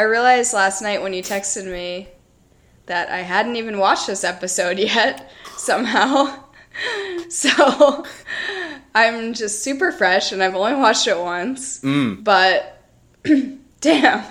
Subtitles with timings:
[0.00, 2.08] I realized last night when you texted me
[2.86, 6.34] that I hadn't even watched this episode yet, somehow.
[7.28, 8.04] So
[8.94, 11.80] I'm just super fresh and I've only watched it once.
[11.80, 12.24] Mm.
[12.24, 12.82] But
[13.80, 14.24] damn.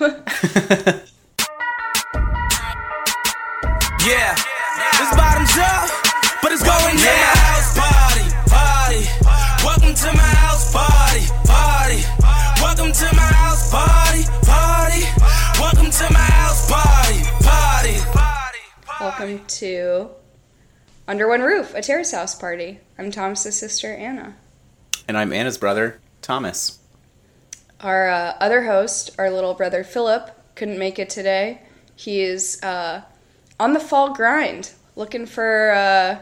[4.06, 4.34] Yeah,
[4.98, 5.90] this bottoms up,
[6.42, 7.29] but it's going down.
[15.90, 18.58] Welcome to my house party, party.
[19.00, 20.10] Welcome to
[21.08, 22.78] Under One Roof, a terrace house party.
[22.96, 24.36] I'm Thomas's sister, Anna.
[25.08, 26.78] And I'm Anna's brother, Thomas.
[27.80, 31.60] Our uh, other host, our little brother Philip, couldn't make it today.
[31.96, 33.02] He is uh,
[33.58, 36.18] on the fall grind, looking for uh,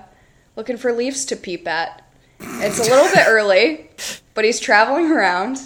[0.56, 2.08] looking for leaves to peep at.
[2.40, 3.90] It's a little bit early,
[4.32, 5.58] but he's traveling around,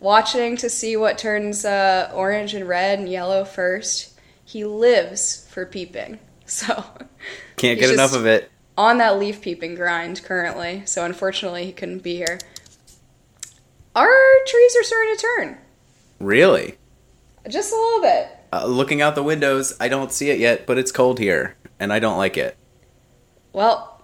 [0.00, 4.18] watching to see what turns uh, orange and red and yellow first.
[4.44, 6.84] He lives for peeping, so
[7.56, 8.50] Can't get enough of it.
[8.76, 10.82] on that leaf peeping grind currently.
[10.86, 12.38] So unfortunately, he couldn't be here.
[13.94, 14.08] Our
[14.46, 15.58] trees are starting to turn.
[16.18, 16.76] Really?
[17.48, 18.28] Just a little bit.
[18.52, 21.92] Uh, looking out the windows, I don't see it yet, but it's cold here, and
[21.92, 22.56] I don't like it.
[23.52, 24.02] Well,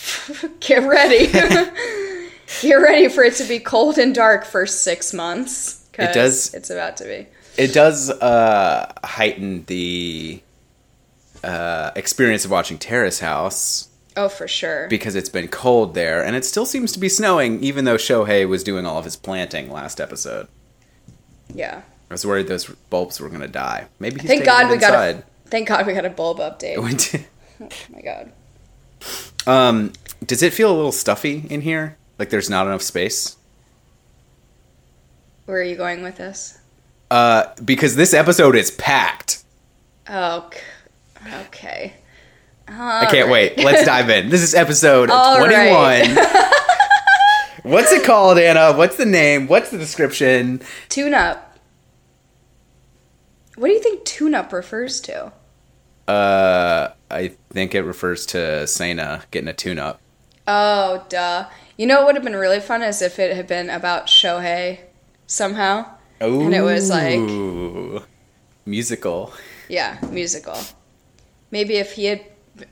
[0.60, 1.26] get ready.
[2.62, 5.86] get ready for it to be cold and dark for six months.
[5.98, 7.26] It does- It's about to be.
[7.56, 10.42] It does uh, heighten the
[11.42, 14.88] uh, experience of watching Terrace House Oh, for sure.
[14.88, 18.46] because it's been cold there, and it still seems to be snowing, even though Shohei
[18.46, 20.48] was doing all of his planting last episode.
[21.54, 21.82] yeah.
[22.10, 23.86] I was worried those bulbs were going to die.
[23.98, 25.22] Maybe he's Thank God we got a.
[25.46, 26.76] Thank God we got a bulb update.
[27.58, 28.32] Oh my God.
[29.46, 29.92] um,
[30.24, 31.96] does it feel a little stuffy in here?
[32.18, 33.36] Like there's not enough space?
[35.44, 36.58] Where are you going with this?
[37.10, 39.44] Uh, because this episode is packed.
[40.08, 40.50] Oh,
[41.46, 41.94] okay.
[42.68, 43.58] I can't wait.
[43.58, 44.28] Let's dive in.
[44.28, 45.56] This is episode All 21.
[45.56, 46.52] right.
[47.62, 48.72] What's it called, Anna?
[48.72, 49.46] What's the name?
[49.46, 50.60] What's the description?
[50.88, 51.58] Tune up.
[53.56, 55.32] What do you think tune up refers to?
[56.08, 60.00] Uh, I think it refers to Seina getting a tune up.
[60.46, 61.46] Oh, duh.
[61.76, 64.80] You know what would have been really fun is if it had been about Shohei
[65.26, 65.86] somehow.
[66.20, 67.20] Oh, And it was like-
[68.64, 69.32] musical.
[69.68, 70.56] Yeah, musical.
[71.50, 72.24] Maybe if he had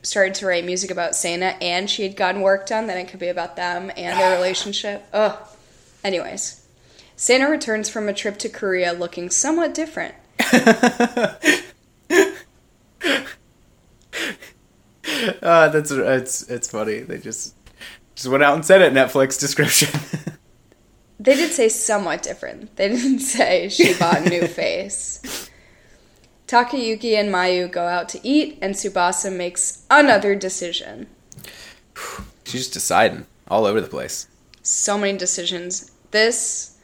[0.03, 3.21] started to write music about Sana and she had gotten work done, then it could
[3.21, 5.05] be about them and their relationship.
[5.13, 5.37] Ugh.
[6.03, 6.67] Anyways,
[7.17, 10.15] Sana returns from a trip to Korea looking somewhat different.
[15.43, 17.01] Uh, that's it's it's funny.
[17.01, 17.55] They just
[18.15, 18.93] just went out and said it.
[18.93, 19.89] Netflix description.
[21.25, 22.77] They did say somewhat different.
[22.77, 25.49] They didn't say she bought a new face.
[26.47, 31.07] Takayuki and Mayu go out to eat, and Tsubasa makes another decision.
[32.45, 34.29] She's just deciding all over the place.
[34.63, 35.91] So many decisions.
[36.11, 36.77] This,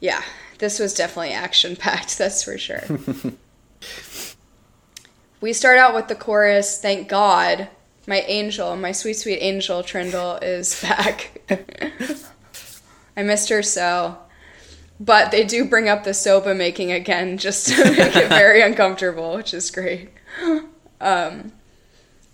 [0.00, 0.22] yeah,
[0.58, 2.82] this was definitely action packed, that's for sure.
[5.42, 7.68] we start out with the chorus Thank God,
[8.06, 11.40] my angel, my sweet, sweet angel Triendl is back.
[13.16, 14.18] I missed her so.
[14.98, 19.34] But they do bring up the soba making again just to make it very uncomfortable,
[19.34, 20.10] which is great.
[21.00, 21.52] Um,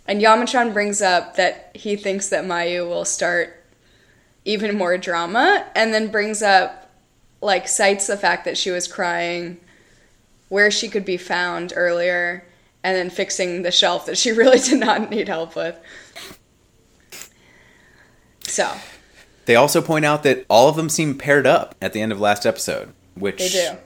[0.07, 3.65] and Yamachan brings up that he thinks that Mayu will start
[4.45, 6.91] even more drama and then brings up,
[7.41, 9.59] like, cites the fact that she was crying
[10.49, 12.45] where she could be found earlier
[12.85, 15.79] and then fixing the shelf that she really did not need help with.
[18.47, 18.73] So,
[19.47, 22.21] They also point out that all of them seem paired up at the end of
[22.21, 23.77] last episode, which they do.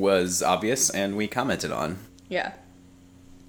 [0.00, 1.98] was obvious and we commented on.
[2.28, 2.52] Yeah.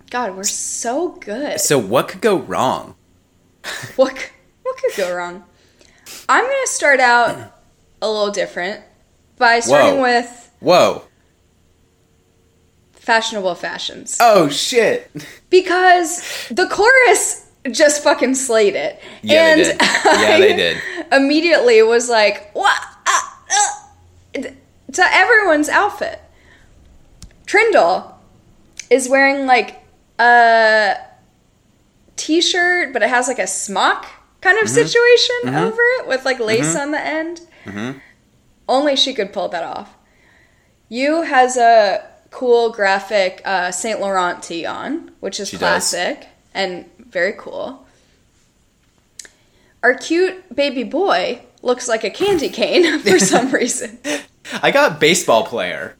[0.09, 1.59] God, we're so good.
[1.59, 2.95] So what could go wrong?
[3.97, 4.13] What
[4.63, 5.43] what could go wrong?
[6.29, 7.53] I'm gonna start out
[8.01, 8.81] a little different
[9.37, 10.01] by starting Whoa.
[10.03, 11.03] with Whoa.
[13.07, 15.09] Fashionable fashions Oh shit.
[15.49, 16.21] because
[16.51, 18.99] the chorus just fucking slayed it.
[19.21, 19.77] Yeah, and they did.
[20.05, 20.77] Yeah, they did.
[21.13, 22.77] Immediately was like, what?
[23.07, 23.89] Ah, ah,"
[24.33, 26.19] to everyone's outfit.
[27.45, 28.13] Triendl
[28.89, 29.81] is wearing like
[30.19, 30.95] a
[32.17, 34.05] t-shirt, but it has like a smock
[34.41, 37.39] kind of situation over it with like lace on the end.
[38.67, 39.95] Only she could pull that off.
[40.89, 45.59] You has a cool graphic uh, Saint Laurent tee on, which is She does.
[45.91, 47.85] classic and very cool.
[49.83, 53.99] Our cute baby boy looks like a candy cane for some reason.
[54.61, 55.95] I got baseball player.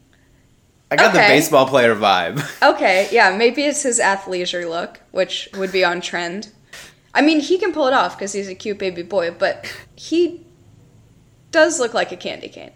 [0.90, 2.42] I got the baseball player vibe.
[2.62, 6.50] Okay, yeah, maybe it's his athleisure look, which would be on trend.
[7.12, 10.46] I mean, he can pull it off because he's a cute baby boy, but he
[11.50, 12.70] does look like a candy cane.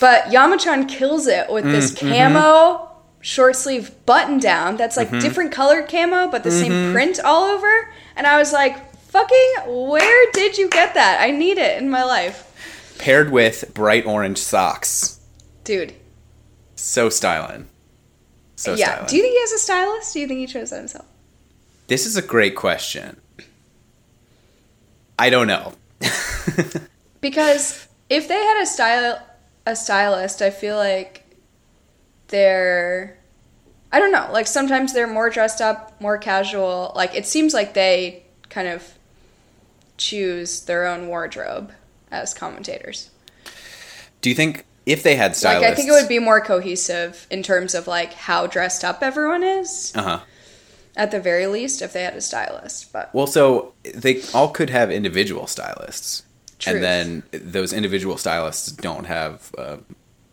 [0.00, 2.34] But Yamachan kills it with this mm, mm-hmm.
[2.34, 5.20] camo short sleeve button down that's like mm-hmm.
[5.20, 6.92] different colored camo, but the same mm-hmm.
[6.92, 7.92] print all over.
[8.16, 11.20] And I was like, fucking, where did you get that?
[11.20, 12.96] I need it in my life.
[12.98, 15.20] Paired with bright orange socks.
[15.64, 15.94] Dude,
[16.76, 17.68] So styling.
[18.56, 18.86] So yeah.
[18.86, 19.06] styling.
[19.08, 20.12] Do you think he has a stylist?
[20.12, 21.06] Do you think he chose that himself?
[21.86, 23.20] this is a great question.
[25.18, 25.74] I don't know.
[27.24, 29.18] Because if they had a style
[29.66, 31.24] a stylist, I feel like
[32.28, 33.16] they're
[33.92, 36.92] I don't know, like sometimes they're more dressed up, more casual.
[36.96, 38.82] Like it seems like they kind of
[39.96, 41.72] choose their own wardrobe
[42.10, 43.10] as commentators.
[44.20, 45.62] Do you think if they had stylists?
[45.62, 49.02] Like I think it would be more cohesive in terms of like how dressed up
[49.02, 50.20] everyone is Uh huh.
[50.96, 52.92] at the very least if they had a stylist.
[52.92, 56.24] But Well, so they all could have individual stylists,
[56.64, 56.74] Truth.
[56.76, 59.78] and then those individual stylists don't have a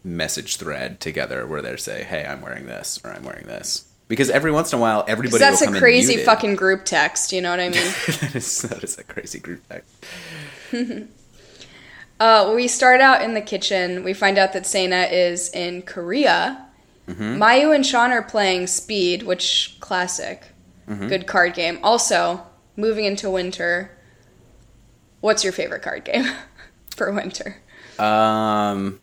[0.03, 4.29] message thread together where they say, "Hey, I'm wearing this" or "I'm wearing this," because
[4.29, 7.51] every once in a while, everybody that's will a crazy fucking group text, you know
[7.51, 7.73] what I mean?
[8.21, 9.93] that, is, that is a crazy group text.
[12.19, 14.03] Uh, we start out in the kitchen.
[14.03, 16.67] We find out that Seina is in Korea.
[17.09, 20.43] Mayu and Sean are playing Speed, which classic,
[20.87, 21.79] good card game.
[21.81, 22.45] Also,
[22.77, 23.97] moving into winter.
[25.21, 26.25] What's your favorite card game
[26.95, 27.57] for winter?
[27.99, 28.99] Um,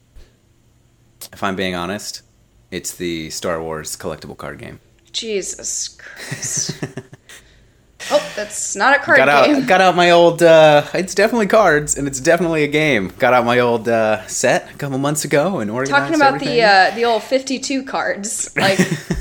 [1.32, 2.23] if I'm being honest,
[2.70, 4.81] it's the Star Wars collectible card game.
[5.12, 6.85] Jesus Christ!
[8.11, 9.56] oh, that's not a card got game.
[9.56, 10.43] out, got out my old.
[10.43, 13.12] Uh, it's definitely cards, and it's definitely a game.
[13.19, 15.91] Got out my old uh, set a couple months ago and organized.
[16.03, 16.56] Talking about everything.
[16.56, 18.79] the uh, the old fifty-two cards, like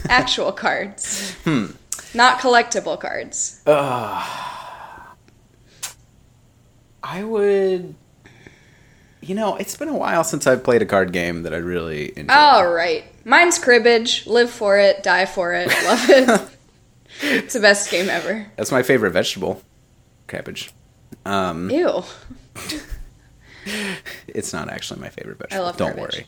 [0.10, 1.68] actual cards, Hmm.
[2.14, 3.62] not collectible cards.
[7.10, 7.96] I would.
[9.22, 12.10] You know, it's been a while since I've played a card game that I really
[12.18, 12.30] enjoyed.
[12.30, 13.06] All right.
[13.26, 14.28] Mine's cribbage.
[14.28, 16.42] Live for it, die for it, love it.
[17.22, 18.46] it's the best game ever.
[18.58, 19.62] That's my favorite vegetable,
[20.28, 20.72] cabbage.
[21.26, 22.04] Um, Ew.
[24.28, 25.66] it's not actually my favorite vegetable.
[25.66, 26.16] love Don't garbage.
[26.16, 26.28] worry.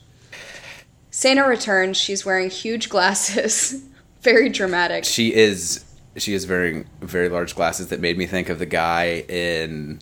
[1.11, 1.97] Sana returns.
[1.97, 3.83] She's wearing huge glasses.
[4.21, 5.03] Very dramatic.
[5.03, 5.83] She is.
[6.15, 10.01] She is wearing very large glasses that made me think of the guy in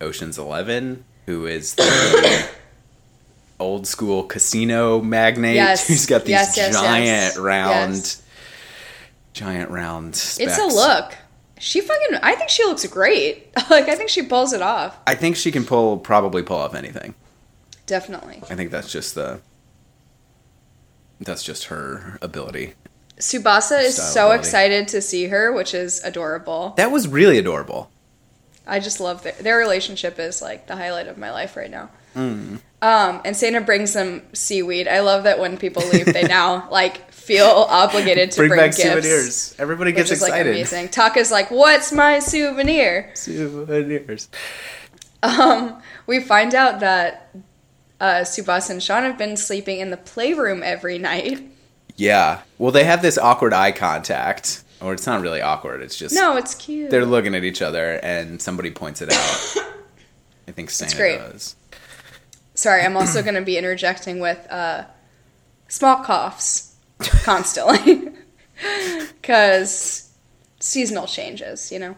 [0.00, 2.48] Ocean's Eleven, who is the
[3.60, 5.56] old school casino magnate.
[5.56, 5.86] Yes.
[5.86, 8.16] Who's got these Yes, yes, giant round,
[9.32, 10.14] giant round.
[10.14, 11.14] It's a look.
[11.58, 12.18] She fucking.
[12.22, 13.48] I think she looks great.
[13.70, 14.98] like I think she pulls it off.
[15.06, 17.14] I think she can pull probably pull off anything.
[17.86, 18.42] Definitely.
[18.50, 19.40] I think that's just the
[21.20, 22.74] that's just her ability.
[23.18, 24.38] Tsubasa is so ability.
[24.40, 26.74] excited to see her, which is adorable.
[26.76, 27.90] That was really adorable.
[28.66, 31.90] I just love their their relationship is like the highlight of my life right now.
[32.14, 32.60] Mm.
[32.82, 34.88] Um, and Seina brings them seaweed.
[34.88, 38.76] I love that when people leave, they now like feel obligated to Bring, bring, back
[38.76, 39.54] gifts, souvenirs.
[39.58, 40.50] Everybody which gets is like excited.
[40.54, 40.88] amazing.
[40.88, 44.28] Taka's like, "What's my souvenir?" Souvenirs.
[45.22, 47.34] Um, we find out that
[48.00, 51.42] uh, Tsubasa and Sean have been sleeping in the playroom every night.
[51.96, 52.42] Yeah.
[52.58, 55.82] Well, they have this awkward eye contact, or it's not really awkward.
[55.82, 56.90] It's just No, it's cute.
[56.90, 59.56] they're looking at each other, and somebody points it out.
[60.48, 61.18] I think Seina great.
[61.18, 61.56] does.
[62.54, 64.84] Sorry, I'm also going to be interjecting with uh,
[65.68, 66.74] small coughs
[67.24, 68.08] constantly
[69.20, 70.10] because
[70.60, 71.96] seasonal changes, you know.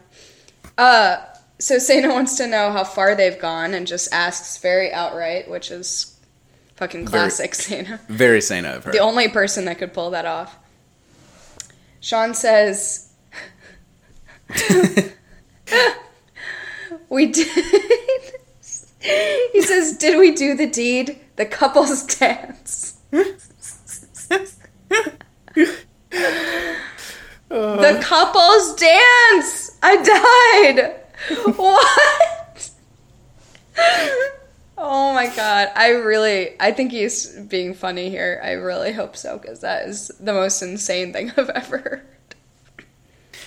[0.76, 1.18] Uh,
[1.58, 5.70] so Sana wants to know how far they've gone and just asks very outright, which
[5.70, 6.16] is
[6.76, 8.00] fucking Very- classic Sana.
[8.08, 8.92] Very Seina of her.
[8.92, 10.56] The only person that could pull that off.
[12.00, 13.12] Sean says,
[17.08, 17.48] "We did."
[19.52, 21.20] he says, "Did we do the deed?
[21.36, 22.98] The couple's dance."
[27.50, 29.76] the couple's dance.
[29.82, 30.94] I died.
[31.56, 32.70] What?
[34.80, 35.70] Oh my god.
[35.74, 38.40] I really I think he's being funny here.
[38.44, 42.02] I really hope so cuz that is the most insane thing I've ever heard.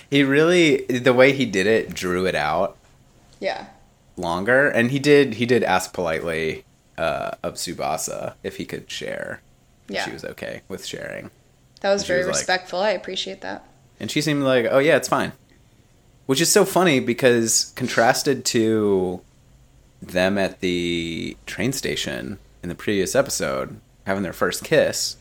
[0.09, 2.77] he really the way he did it drew it out
[3.39, 3.67] Yeah.
[4.17, 6.65] longer, and he did he did ask politely
[6.97, 9.41] uh, of Tsubasa if he could share.
[9.87, 10.05] Yeah.
[10.05, 11.31] She was okay with sharing.
[11.79, 12.79] That was very was like- respectful.
[12.79, 13.63] I appreciate that.
[13.99, 15.31] And she seemed like, oh yeah, it's fine.
[16.25, 19.21] Which is so funny because contrasted to
[20.01, 25.17] them at the train station in the previous episode, having their first kiss,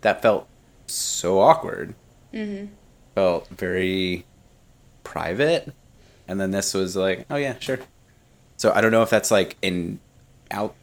[0.00, 0.48] that felt
[0.86, 1.94] so awkward.
[2.32, 2.66] Mm-hmm.
[3.14, 4.24] Felt very
[5.04, 5.72] private,
[6.28, 7.78] and then this was like, oh yeah, sure.
[8.56, 10.00] So I don't know if that's like in
[10.50, 10.74] out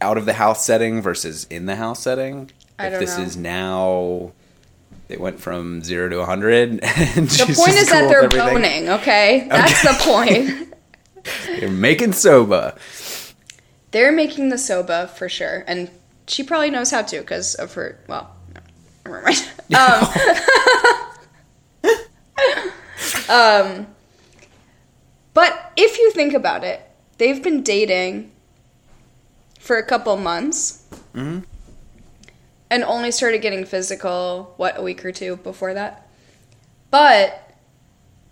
[0.00, 2.50] out of the house setting versus in the house setting.
[2.78, 3.24] I if don't this know.
[3.24, 4.32] is now
[5.08, 6.80] they went from zero to hundred.
[6.82, 9.46] And The point is that they're boning, okay?
[9.50, 10.67] That's the point.
[11.46, 12.76] They're making soba.
[13.90, 15.90] They're making the soba for sure, and
[16.26, 17.98] she probably knows how to because of her.
[18.08, 18.60] Well, no,
[19.12, 19.48] never mind.
[19.74, 20.08] Um,
[23.28, 23.86] um,
[25.34, 26.80] but if you think about it,
[27.18, 28.30] they've been dating
[29.60, 31.44] for a couple months, Mhm.
[32.70, 36.06] and only started getting physical what a week or two before that.
[36.90, 37.54] But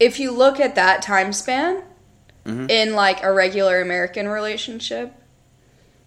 [0.00, 1.82] if you look at that time span
[2.46, 2.70] Mhm.
[2.70, 5.12] in like a regular American relationship,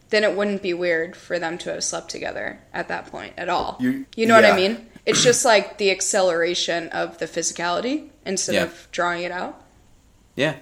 [0.10, 3.50] then it wouldn't be weird for them to have slept together at that point at
[3.50, 3.78] all.
[3.80, 4.46] You- You, know what.
[4.46, 4.86] I mean?
[5.06, 8.64] It's just like the acceleration of the physicality instead Yeah.
[8.64, 9.60] of drawing it out.
[10.36, 10.56] Yeah.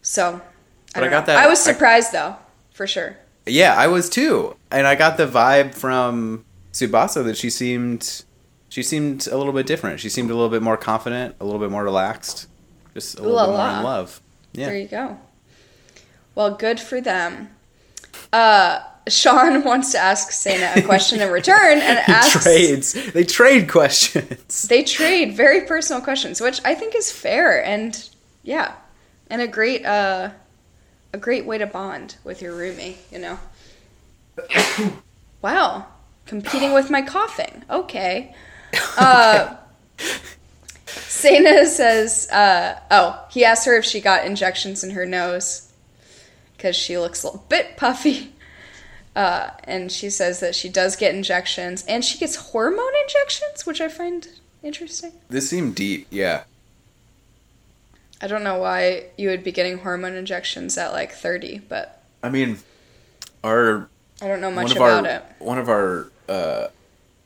[0.00, 0.40] So,
[0.94, 1.34] But I got know.
[1.34, 2.36] that- I was I- surprised though,
[2.72, 3.16] for sure.
[3.46, 4.56] Yeah, I was too.
[4.70, 8.22] And I got the vibe from Tsubasa that she seemed
[8.68, 10.00] she seemed a little bit different.
[10.00, 12.46] She seemed a little bit more confident, a little bit more relaxed,
[12.94, 14.20] just a little la bit more in love.
[14.52, 14.66] Yeah.
[14.66, 15.18] There you go.
[16.34, 17.50] Well, good for them.
[18.32, 22.42] Uh, Sean wants to ask Sana a question in return and asks.
[22.42, 23.12] Trades.
[23.12, 24.62] They trade questions.
[24.62, 28.08] They trade very personal questions, which I think is fair and
[28.42, 28.74] yeah,
[29.30, 30.30] and a great uh,
[31.12, 32.96] a great way to bond with your roomie.
[33.10, 33.38] You know.
[35.42, 35.86] wow,
[36.26, 37.64] competing with my coughing.
[37.70, 38.34] Okay.
[38.96, 39.54] Uh,
[41.08, 45.72] Sana says, uh, oh, he asked her if she got injections in her nose
[46.56, 48.32] because she looks a little bit puffy.
[49.14, 53.80] Uh, and she says that she does get injections and she gets hormone injections, which
[53.80, 54.26] I find
[54.62, 55.12] interesting.
[55.28, 56.06] This seemed deep.
[56.10, 56.44] Yeah.
[58.22, 62.30] I don't know why you would be getting hormone injections at like 30, but I
[62.30, 62.58] mean,
[63.42, 63.88] our
[64.22, 65.24] I don't know much about our it.
[65.40, 66.68] one of our uh,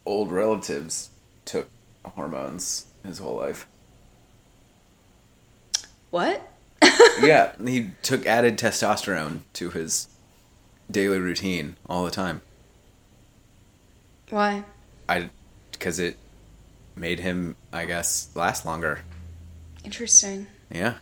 [0.06, 1.11] old relatives
[1.44, 1.68] took
[2.04, 3.66] hormones his whole life.
[6.10, 6.52] What?
[7.22, 10.08] yeah, he took added testosterone to his
[10.90, 12.42] daily routine all the time.
[14.30, 14.64] Why?
[15.08, 15.30] I
[15.72, 16.16] because it
[16.94, 19.00] made him, I guess, last longer.
[19.84, 20.46] Interesting.
[20.70, 20.94] Yeah.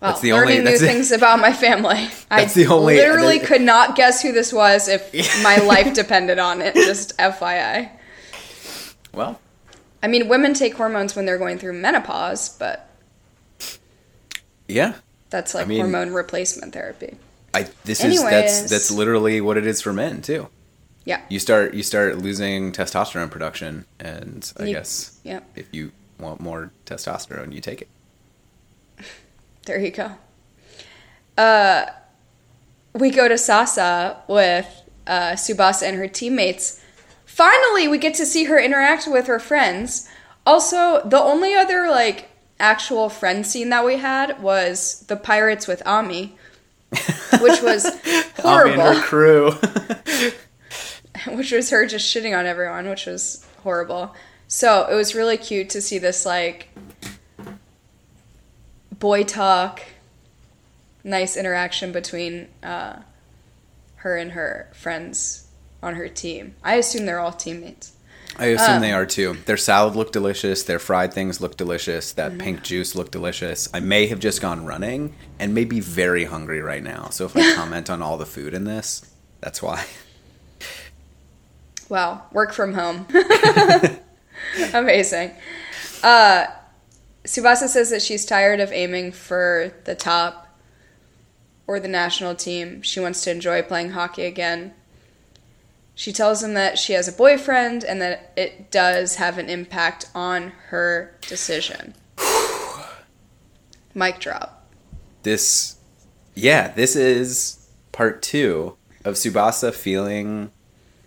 [0.00, 2.08] Well, That's the learning only- new things about my family.
[2.30, 6.60] I the only- literally could not guess who this was if my life depended on
[6.60, 6.74] it.
[6.74, 7.90] Just FYI.
[9.14, 9.40] Well,
[10.02, 12.88] I mean, women take hormones when they're going through menopause, but
[14.68, 14.94] yeah.
[15.30, 17.16] that's like I mean- hormone replacement therapy.
[17.54, 20.48] I this is that's that's literally what it is for men too.
[21.04, 21.20] Yeah.
[21.28, 25.40] You start you start losing testosterone production, and I You- guess Yeah.
[25.54, 27.88] if you want more testosterone, you take it.
[29.66, 30.12] There you go.
[31.38, 31.86] Uh,
[32.94, 34.66] we go to Sasa with
[35.06, 36.81] uh, Tsubasa and her teammates.
[37.32, 40.06] Finally, we get to see her interact with her friends.
[40.44, 42.28] Also, the only other like
[42.60, 46.36] actual friend scene that we had was the pirates with Ami,
[47.40, 48.82] which was Ami and horrible.
[48.82, 49.50] her crew.
[51.34, 54.14] which was her just shitting on everyone, which was horrible.
[54.46, 56.68] So it was really cute to see this like
[58.98, 59.80] boy talk,
[61.02, 63.00] nice interaction between uh,
[63.96, 65.41] her and her friends
[65.82, 66.54] on her team.
[66.62, 67.92] I assume they're all teammates.
[68.38, 69.36] I assume Um, they are too.
[69.44, 70.62] Their salad looked delicious.
[70.62, 72.12] Their fried things looked delicious.
[72.14, 72.36] Mm-hmm.
[72.36, 73.68] That pink juice looked delicious.
[73.74, 77.08] I may have just gone running and may be very hungry right now.
[77.10, 79.04] So if I comment on all the food in this,
[79.40, 79.84] that's why.
[81.88, 83.06] Wow, work from home.
[84.72, 85.32] Amazing.
[86.02, 86.46] Uh,
[87.24, 90.58] Tsubasa says that she's tired of aiming for the top
[91.66, 92.82] or the national team.
[92.82, 94.72] She wants to enjoy playing hockey again.
[95.94, 100.06] She tells him that she has a boyfriend and that it does have an impact
[100.14, 101.94] on her decision.
[103.94, 104.66] Mic drop.
[105.22, 105.76] This,
[106.34, 110.50] yeah, this is part two of Tsubasa feeling,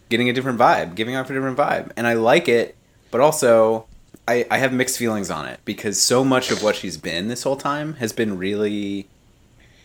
[0.09, 1.91] getting a different vibe, giving off a different vibe.
[1.97, 2.75] And I like it,
[3.09, 3.87] but also
[4.27, 7.43] I, I have mixed feelings on it because so much of what she's been this
[7.43, 9.07] whole time has been really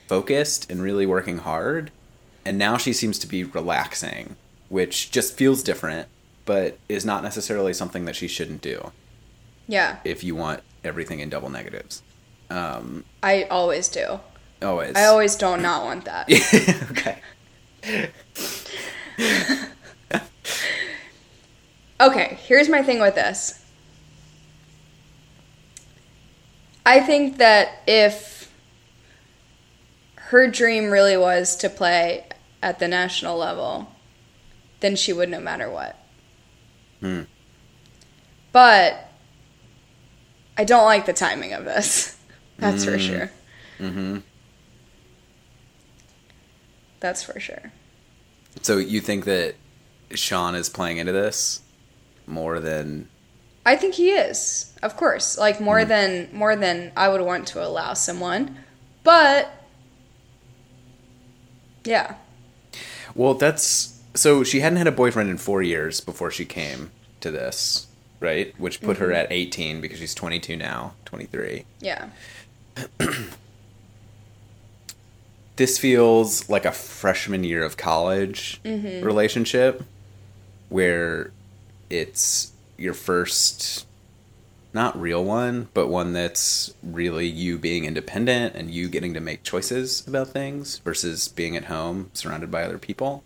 [0.07, 1.90] focused and really working hard.
[2.45, 4.37] And now she seems to be relaxing,
[4.71, 6.09] which just feels different,
[6.47, 8.93] but is not necessarily something that she shouldn't do
[9.69, 12.03] Yeah, if you want everything in double negatives.
[12.49, 14.19] Um, I always do.
[14.62, 14.97] always.
[14.97, 16.29] I always don't not want that.
[16.91, 18.09] okay.
[22.00, 23.62] Okay, here's my thing with this.
[26.87, 28.50] I think that if
[30.17, 32.25] her dream really was to play
[32.62, 33.93] at the national level,
[34.81, 35.97] then she would no matter what.
[37.01, 37.23] Hmm.
[38.53, 39.11] But
[40.57, 42.17] I don't like the timing of this.
[42.59, 43.31] That's for sure.
[43.79, 43.79] Mm.
[43.79, 43.91] sure.
[43.91, 44.19] hmm
[47.01, 47.73] That's for sure.
[48.63, 49.55] So you think that
[50.13, 51.63] Sean is playing into this
[52.27, 53.09] more than
[53.65, 57.65] I think he is, of course, like more than more than I would want to
[57.65, 58.59] allow someone.
[59.03, 59.53] But
[61.85, 62.17] yeah,
[63.15, 66.90] Well, that's so she hadn't had a boyfriend in 4 years before she came
[67.21, 67.87] to this,
[68.21, 68.55] right?
[68.59, 69.17] Which put her mm-hmm.
[69.17, 71.64] at 18 because she's 22 now, 23.
[71.81, 72.09] yeah,
[75.61, 79.05] This feels like a freshman year of college mm-hmm.
[79.05, 79.83] relationship
[80.71, 81.33] where
[81.90, 83.87] it's your first
[84.73, 89.43] not real one, but one that's really you being independent and you getting to make
[89.43, 93.23] choices about things versus being at home surrounded by other people.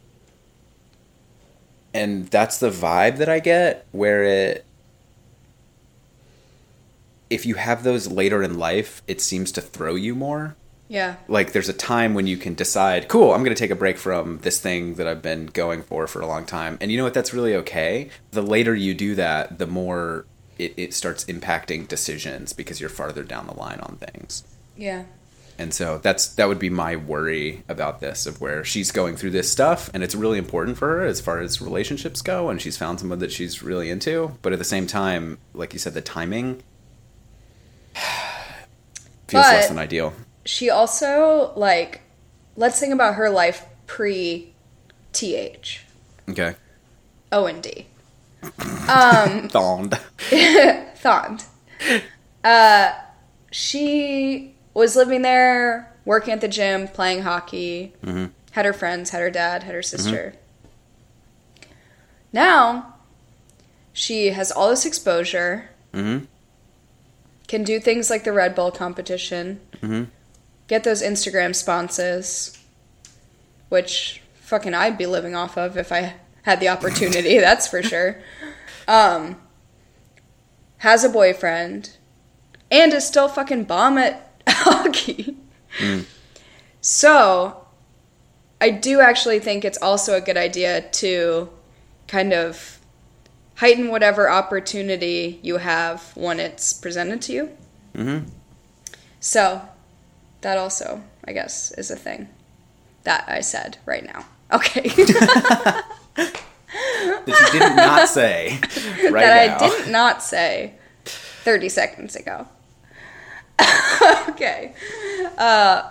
[1.94, 4.66] And that's the vibe that I get where it
[7.30, 10.56] if you have those later in life, it seems to throw you more.
[10.86, 13.74] Yeah, like there's a time when you can decide cool i'm going to take a
[13.74, 16.76] break from this thing that i've been going for for a long time.
[16.80, 17.14] And you know what?
[17.14, 18.10] That's really okay.
[18.32, 20.26] The later you do that the more
[20.58, 24.44] it, it starts impacting decisions because you're farther down the line on things.
[24.76, 25.04] Yeah,
[25.58, 29.30] and so that's that would be my worry about this of where she's going through
[29.30, 32.76] this stuff and it's really important for her as far as relationships go and she's
[32.76, 34.32] found someone that she's really into.
[34.42, 36.62] But at the same time like you said the timing
[39.28, 40.12] feels less than ideal.
[40.44, 42.00] she also like
[42.56, 44.52] let's think about her life pre
[45.12, 45.80] th
[46.28, 46.54] okay.
[47.32, 47.86] O and d.
[48.42, 49.98] Um thoned
[50.96, 51.44] thond
[52.42, 52.92] uh
[53.50, 57.94] she was living there working at the gym playing hockey.
[58.04, 58.30] Mhm.
[58.50, 60.34] had her friends had her dad had her sister.
[62.32, 62.94] Now
[63.92, 66.24] she has all this exposure mm-hmm.
[67.46, 70.08] can do things like the red bull competition Mhm.
[70.66, 72.58] get those instagram sponsors
[73.68, 78.20] which fucking i'd be living off of if i had the opportunity that's for sure.
[78.88, 79.40] Um
[80.78, 81.96] has a boyfriend
[82.70, 85.36] and is still fucking bomb at hockey
[86.80, 87.66] so
[88.60, 91.48] i do actually think it's also a good idea to
[92.08, 92.78] kind of
[93.56, 97.48] heighten whatever opportunity you have when it's presented to you
[97.94, 98.28] Mm-hmm.
[99.20, 99.62] so
[100.40, 102.28] that also, I guess, is a thing
[103.04, 104.26] that I said right now.
[104.52, 104.90] Okay.
[107.26, 108.58] That you did not say
[109.10, 109.66] right that now.
[109.66, 112.46] I did not say 30 seconds ago.
[114.30, 114.74] okay.
[115.38, 115.88] Uh,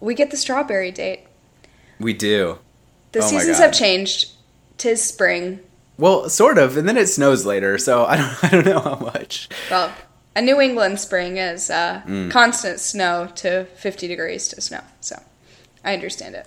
[0.00, 1.20] we get the strawberry date.
[1.98, 2.58] We do.
[3.12, 4.30] The Oh seasons have changed.
[4.78, 5.60] Tis spring.
[5.98, 8.96] Well, sort of, and then it snows later, so I don't I don't know how
[8.96, 9.48] much.
[9.70, 9.92] Well,
[10.34, 12.30] a New England spring is uh, Mm.
[12.30, 14.80] constant snow to 50 degrees to snow.
[15.00, 15.20] So
[15.84, 16.46] I understand it.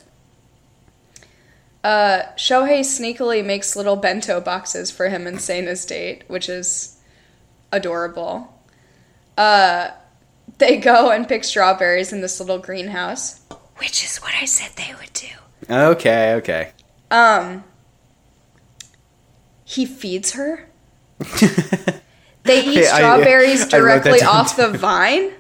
[1.84, 6.97] Uh, Shohei sneakily makes little bento boxes for him and Seina's date, which is
[7.73, 8.58] adorable.
[9.38, 9.89] Uh,
[10.58, 13.42] they go and pick strawberries in this little greenhouse,
[13.78, 15.28] which is what I said they would do.
[15.70, 16.72] Okay, okay.
[17.12, 17.63] Um,
[19.63, 20.68] he feeds her.
[22.44, 24.63] They eat Hey, I- strawberries I directly down off too.
[24.72, 25.32] the vine.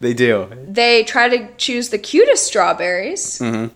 [0.00, 0.48] they do.
[0.66, 3.38] They try to choose the cutest strawberries.
[3.40, 3.70] Mm.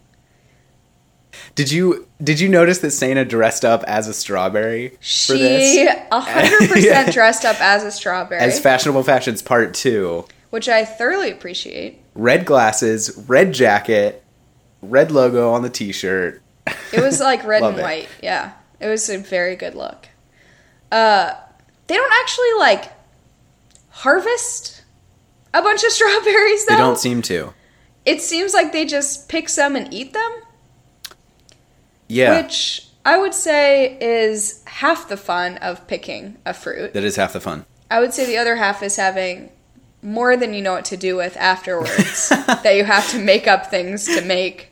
[1.55, 6.67] Did you did you notice that Sana dressed up as a strawberry She hundred Yeah.
[6.69, 10.25] percent dressed up as a strawberry, As fashionable fashions part two.
[10.53, 11.99] Which I thoroughly appreciate.
[12.15, 14.23] Red glasses, red jacket,
[14.83, 16.43] red logo on the t-shirt.
[16.93, 17.83] It was like red and it.
[17.83, 18.09] white.
[18.23, 20.09] Yeah, it was a very good look.
[20.93, 21.33] Uh,
[21.87, 22.93] they don't actually like
[23.89, 24.83] harvest
[25.55, 26.75] a bunch of strawberries though.
[26.75, 27.55] They don't seem to.
[28.05, 30.33] it seems like they just pick some and eat them,
[32.09, 32.43] Yeah.
[32.43, 36.93] which I would say is half the fun of picking a fruit.
[36.93, 37.65] that is half the fun.
[37.91, 39.51] I would say the other half is having
[40.03, 42.29] more than you know what to do with afterwards.
[42.31, 44.69] that you have to make up things to make.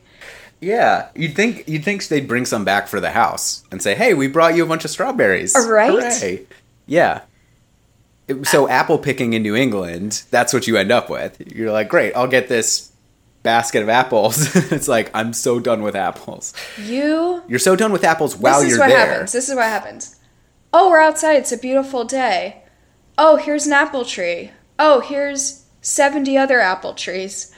[0.59, 4.13] Yeah, you'd think you'd think they'd bring some back for the house and say, "Hey,
[4.13, 5.89] we brought you a bunch of strawberries." Uh, right?
[5.91, 6.45] Hooray.
[6.85, 7.21] Yeah.
[8.27, 11.41] It- So apple picking in New England, that's what you end up with.
[11.55, 12.91] You're like, "Great, I'll get this
[13.41, 17.41] basket of apples." it's like, "I'm so done with apples." You.
[17.47, 19.07] You're so done with apples while this is you're what there.
[19.13, 19.31] happens.
[19.31, 20.15] This is what happens.
[20.73, 21.37] Oh, we're outside.
[21.37, 22.61] It's a beautiful day.
[23.17, 24.51] Oh, here's an apple tree.
[24.83, 27.53] Oh, here's 70 other apple trees.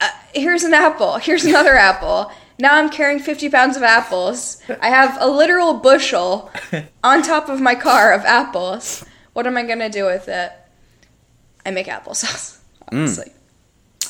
[0.00, 1.18] Uh, here's an apple.
[1.18, 2.32] Here's another apple.
[2.58, 4.60] Now I'm carrying 50 pounds of apples.
[4.80, 6.50] I have a literal bushel
[7.04, 9.04] on top of my car of apples.
[9.32, 10.50] What am I going to do with it?
[11.64, 12.58] I make applesauce,
[12.90, 13.30] honestly.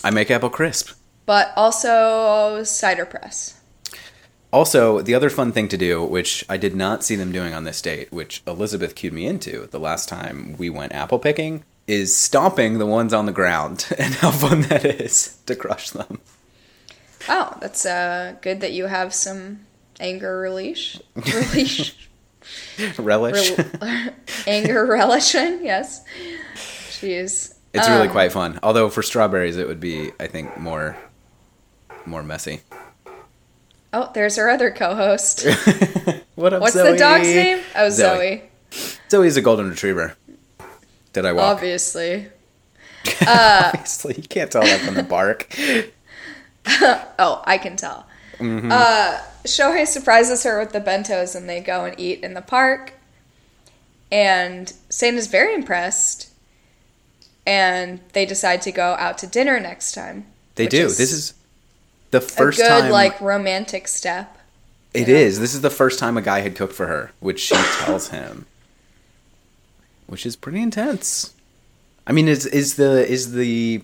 [0.02, 0.92] I make apple crisp.
[1.26, 3.60] But also cider press.
[4.50, 7.64] Also, the other fun thing to do, which I did not see them doing on
[7.64, 12.14] this date, which Elizabeth cued me into the last time we went apple picking, is
[12.16, 16.20] stomping the ones on the ground and how fun that is to crush them.
[17.28, 19.60] Oh, that's uh, good that you have some
[20.00, 21.00] anger release.
[21.16, 21.92] Release.
[22.98, 23.56] Relish.
[23.58, 24.10] Rel-
[24.46, 26.04] anger relishing, yes.
[26.54, 27.54] Jeez.
[27.74, 28.58] It's really Um, quite fun.
[28.62, 30.96] Although for strawberries, it would be, I think, more
[32.06, 32.60] more messy.
[33.92, 35.44] Oh, there's our other co-host.
[36.36, 36.92] what up, What's Zoe?
[36.92, 37.60] the dog's name?
[37.74, 38.42] Oh, Zoe.
[39.10, 40.16] Zoe's a golden retriever.
[41.16, 41.56] Did I walk?
[41.56, 42.26] Obviously.
[43.26, 45.48] Obviously, you can't tell that from the bark.
[47.18, 48.06] Oh, I can tell.
[48.40, 52.92] Uh, Shohei surprises her with the bentos, and they go and eat in the park.
[54.10, 56.28] And Sana's very impressed,
[57.46, 60.26] and they decide to go out to dinner next time.
[60.56, 60.86] They do.
[60.86, 61.34] is This is
[62.10, 62.90] the a first good time.
[62.90, 64.36] like romantic step.
[64.92, 65.14] It know?
[65.14, 65.38] is.
[65.38, 68.46] This is the first time a guy had cooked for her, which she tells him,
[70.06, 71.34] which is pretty intense.
[72.06, 73.82] I mean, is is the is the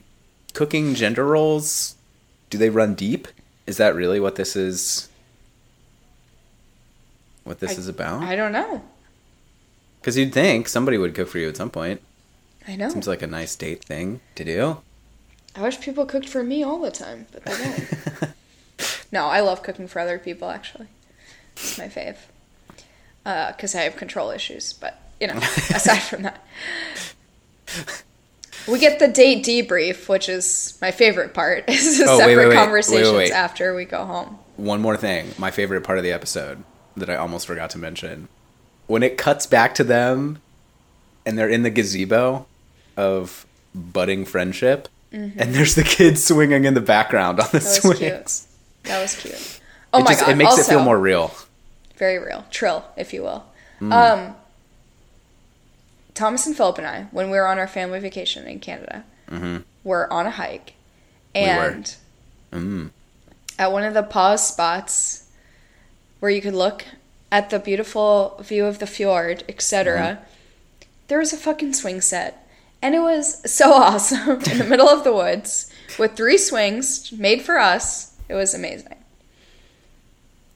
[0.54, 1.96] cooking gender roles?
[2.50, 3.28] Do they run deep?
[3.66, 5.08] Is that really what this is?
[7.44, 8.22] What this I- is about?
[8.22, 8.82] I don't know.
[10.00, 12.00] Because you'd think somebody would cook for you at some point.
[12.66, 12.88] I know.
[12.88, 14.78] Seems like a nice date thing to do.
[15.54, 18.32] I wish people cooked for me all the time, but they don't.
[19.12, 20.48] no, I love cooking for other people.
[20.48, 20.88] Actually,
[21.56, 22.16] it's my fave.
[23.24, 25.36] Uh, because I have control issues, but you know,
[25.74, 26.44] aside from that,
[28.68, 31.64] we get the date debrief, which is my favorite part.
[31.68, 32.54] Is a Oh, separate wait, wait.
[32.54, 33.32] Conversations wait.
[33.32, 34.38] after we go home.
[34.56, 36.62] One more thing, my favorite part of the episode
[36.96, 38.28] that I almost forgot to mention.
[38.86, 40.40] When it cuts back to them
[41.24, 42.46] and they're in the gazebo
[42.96, 47.62] of budding friendship, and there's the kids swinging in the background on the Mm-hmm.
[47.62, 47.98] That was swings.
[47.98, 48.84] cute.
[48.84, 49.60] That was cute.
[49.94, 50.30] Oh it my just god!
[50.30, 51.34] it makes it feel more real.
[51.96, 53.44] very real, trill, if you will.
[53.80, 53.92] Mm.
[53.92, 54.36] Um,
[56.14, 59.04] Thomas and Philip and I, when we were on our family vacation in Canada,
[59.84, 60.74] were on a hike,
[61.34, 61.72] Mm-hmm.
[61.72, 61.96] We and
[62.52, 62.90] Mm.
[63.58, 65.24] at one of the pause spots
[66.20, 66.84] where you could look
[67.30, 70.24] at the beautiful view of the fjord, etc., Mm-hmm.
[71.08, 72.38] there was a fucking swing set.
[72.82, 77.40] And it was so awesome in the middle of the woods with three swings made
[77.42, 78.14] for us.
[78.28, 78.96] It was amazing.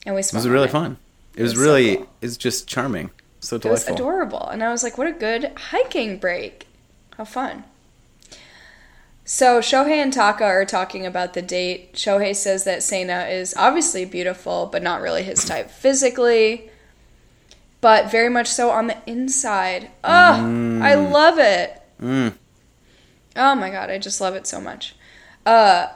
[0.04, 0.70] And we It was really it.
[0.72, 0.98] fun.
[1.36, 2.06] It was, was so really cool.
[2.20, 3.10] it's just charming.
[3.46, 4.48] So It was adorable.
[4.48, 6.66] And I was like, what a good hiking break.
[7.16, 7.62] How fun.
[9.24, 11.92] So Shohei and Taka are talking about the date.
[11.94, 16.70] Shohei says that Seina is obviously beautiful, but not really his type physically,
[17.80, 19.90] but very much so on the inside.
[20.02, 21.80] Oh, I love it.
[22.02, 22.32] Mm.
[23.36, 24.96] Oh my god, I just love it so much.
[25.44, 25.86] Uh,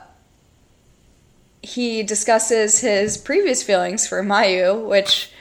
[1.61, 5.31] he discusses his previous feelings for Mayu, which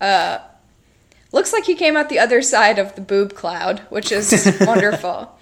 [0.00, 0.38] uh,
[1.32, 5.36] looks like he came out the other side of the boob cloud, which is wonderful.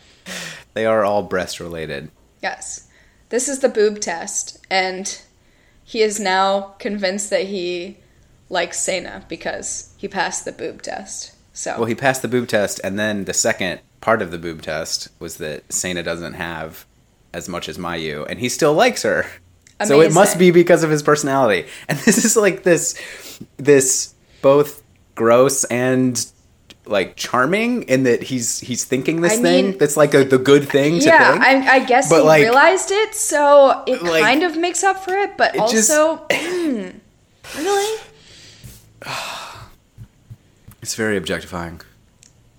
[0.75, 2.11] They are all breast related.
[2.43, 2.89] Yes.
[3.29, 5.21] This is the boob test, and
[5.85, 7.99] he is now convinced that he
[8.49, 11.35] likes Seina because he passed the boob test.
[11.53, 14.63] So Well, he passed the boob test, and then the second part of the boob
[14.63, 16.87] test was that Seina doesn't have
[17.33, 19.27] as much as Mayu, and he still likes her.
[19.79, 19.97] Amazing.
[19.97, 21.69] So it must be because of his personality.
[21.89, 23.01] And this is like this,
[23.57, 24.83] this both
[25.15, 26.25] gross and
[26.87, 30.39] like charming in that he's he's thinking this I thing mean- that's like a, the
[30.39, 31.43] good thing to yeah, think.
[31.69, 35.05] I, I guess But, he like- realized it, so it Like, kind of makes up
[35.05, 35.37] for it.
[35.37, 36.95] But it just- also, mm,
[37.59, 38.01] really,
[40.83, 41.81] it's very objectifying.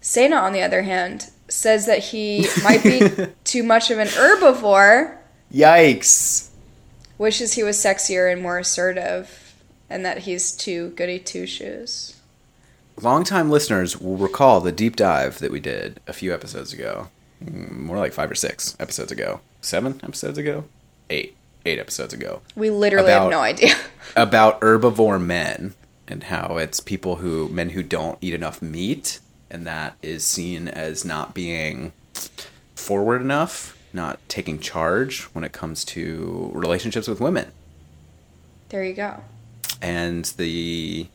[0.01, 3.01] Seina, on the other hand, says that he might be
[3.43, 5.17] too much of an herbivore,
[5.53, 6.49] Yikes!
[7.17, 9.53] wishes he was sexier and more assertive,
[9.89, 12.10] and that he's too goody two shoes.
[13.01, 17.07] Longtime listeners will recall the deep dive that we did a few episodes ago.
[17.43, 19.39] Mm, More like five or six episodes ago.
[19.61, 20.65] Seven episodes ago?
[21.09, 21.35] Eight.
[21.65, 22.41] Eight episodes ago.
[22.55, 23.75] We literally have no idea.
[24.15, 25.73] About herbivore men
[26.07, 30.67] and how it's people who, men who don't eat enough meat, and that is seen
[30.67, 31.93] as not being
[32.75, 37.51] forward enough, not taking charge when it comes to relationships with women.
[38.69, 39.21] there you go.
[39.81, 41.07] and the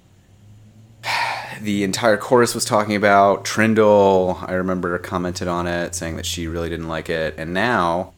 [1.61, 3.45] the entire chorus was talking about.
[3.45, 7.35] Triendl, I remember, commented on it, saying that she really didn't like it.
[7.39, 8.13] And now,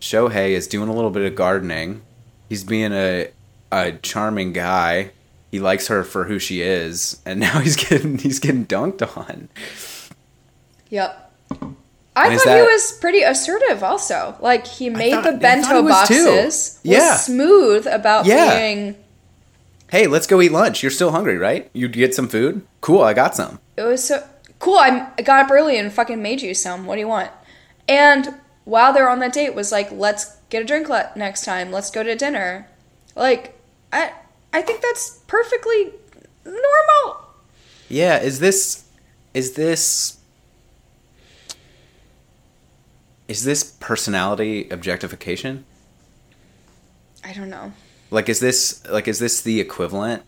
[0.00, 2.02] Shohei is doing a little bit of gardening.
[2.48, 3.28] He's being a
[3.72, 5.10] a charming guy.
[5.50, 9.48] He likes her for who she is, and now he's getting he's getting dunked on.
[10.90, 11.24] Yep.
[12.16, 14.36] I And is thought he was pretty assertive also.
[14.40, 15.88] Like he made thought- the bento he too.
[15.88, 16.24] boxes.
[16.46, 17.14] Was Yeah.
[17.16, 18.58] smooth about Yeah.
[18.58, 18.96] being
[19.90, 20.82] Hey, let's go eat lunch.
[20.82, 21.70] You're still hungry, right?
[21.72, 22.66] You'd get some food?
[22.80, 23.58] Cool, I got some.
[23.76, 24.26] it was so
[24.58, 24.76] cool.
[24.76, 26.84] I got up early and fucking made you some.
[26.84, 27.30] What do you want?
[27.88, 31.72] And while they're on that date, was like, let's get a drink le- next time.
[31.72, 32.68] Let's go to dinner.
[33.16, 33.58] Like,
[33.92, 34.12] I
[34.52, 35.92] I think that's perfectly
[36.44, 37.24] normal.
[37.88, 38.84] Yeah, is this
[39.32, 40.18] is this
[43.26, 45.64] is this personality objectification?
[47.24, 47.72] I don't know.
[48.10, 50.22] Like is this like is this the equivalent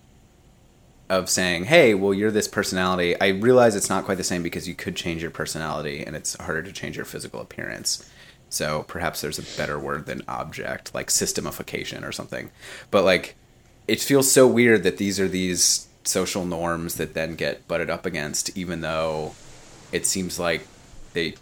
[1.09, 4.69] of saying, "Hey, well you're this personality." I realize it's not quite the same because
[4.69, 8.09] you could change your personality and it's harder to change your physical appearance.
[8.49, 12.51] So perhaps there's a better word than object, like systemification or something.
[12.91, 13.37] But like
[13.89, 18.07] it feels so weird that these are these social norms that then get butted up
[18.07, 19.35] against even though
[19.93, 20.67] it seems like
[21.13, 21.35] they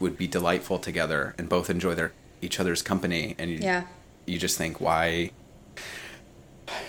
[0.00, 3.84] would be delightful together and both enjoy their each other's company and you, Yeah.
[4.26, 5.30] you just think why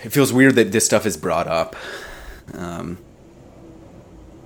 [0.04, 1.76] it feels weird that this stuff is brought up.
[2.54, 2.98] Um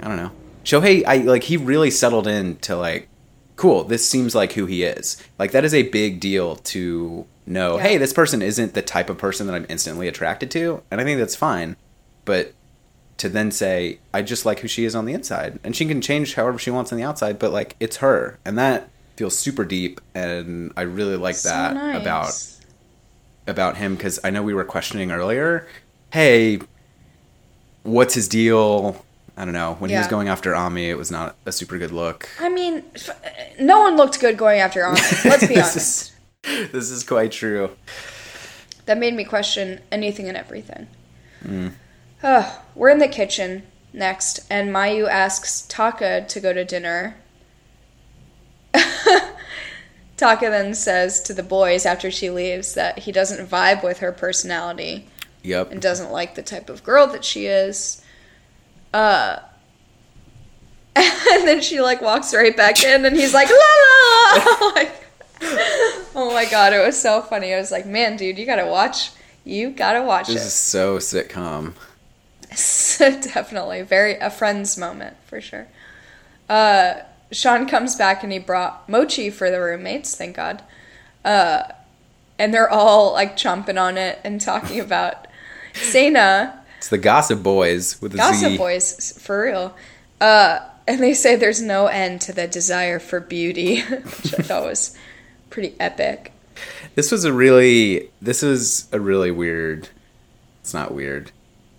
[0.01, 0.31] i don't know.
[0.63, 3.07] Shohei i like he really settled in to like
[3.55, 5.21] cool this seems like who he is.
[5.39, 7.83] Like that is a big deal to know Yeah.
[7.83, 11.03] hey this person isn't the type of person that i'm instantly attracted to and i
[11.03, 11.75] think that's fine.
[12.25, 12.53] But
[13.17, 15.59] to then say i just like who she is on the inside.
[15.63, 18.37] And she can change however she wants on the outside but like it's her.
[18.45, 21.99] And that feels super deep and i really like So that nice.
[21.99, 22.56] about
[23.47, 25.67] about him because I know we were questioning earlier.
[26.11, 26.59] Hey,
[27.83, 29.03] what's his deal?
[29.35, 29.75] I don't know.
[29.79, 32.27] When he was going after Ami, it was not a super good look.
[32.39, 33.09] I mean, f-
[33.59, 34.99] no one looked good going after Anna.
[35.25, 36.13] Let's be this honest.
[36.45, 37.69] is this is quite true.
[38.85, 40.87] That made me question anything and everything.
[41.43, 41.73] Mm.
[42.23, 47.17] Ugh, we're in the kitchen next, and Mayu asks Taka to go to dinner.
[50.17, 54.11] Taka then says to the boys after she leaves that he doesn't vibe with her
[54.11, 55.07] personality
[55.43, 55.71] Yep.
[55.71, 58.01] and doesn't like the type of girl that she is.
[58.93, 59.37] Uh,
[60.95, 64.71] and then she like walks right back in, and he's like, la la.
[64.75, 64.91] Like,
[66.15, 67.53] oh my god, it was so funny.
[67.53, 69.11] I was like, man, dude, you gotta watch.
[69.45, 70.33] You gotta watch it.
[70.33, 70.47] This it.
[70.47, 71.73] is so sitcom.
[72.97, 75.67] Definitely, very a friend's moment for sure.
[76.49, 76.95] Uh,
[77.31, 80.15] Sean comes back and he brought mochi for the roommates.
[80.15, 80.63] Thank God.
[81.25, 81.63] Uh,
[82.39, 85.27] and they're all like chomping on it and talking about
[85.73, 86.53] Seina.
[86.77, 88.17] It's the Gossip Boys with Z.
[88.17, 89.75] Gossip Boys, for real.
[90.21, 94.63] Uh, and they say there's no end to the desire for beauty, which I thought
[94.63, 94.97] was
[95.49, 96.31] pretty epic.
[96.95, 99.89] This was a really this was a really weird.
[100.61, 101.31] It's not weird,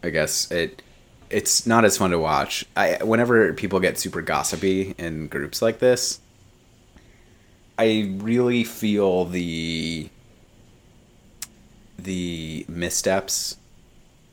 [0.03, 0.83] I guess it.
[1.31, 2.65] It's not as fun to watch.
[2.77, 6.21] I whenever people get super gossipy in groups like this,
[7.79, 10.09] I really feel the
[11.99, 13.57] the missteps.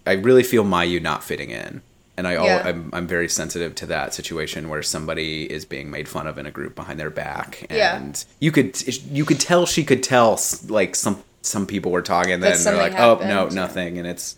[0.08, 1.81] I really feel Mayu not fitting in,
[2.15, 2.63] and I al- Yeah.
[2.65, 6.45] I'm I'm very sensitive to that situation where somebody is being made fun of in
[6.45, 8.13] a group behind their back, and Yeah.
[8.39, 8.81] you could
[9.12, 12.97] you could tell she could tell like some some people were talking, then they're like,
[12.99, 14.36] oh no, nothing, and it's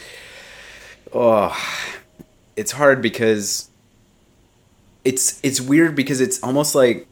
[1.13, 1.55] oh,
[2.57, 3.69] it's hard because
[5.05, 7.07] it's it's weird because it's almost like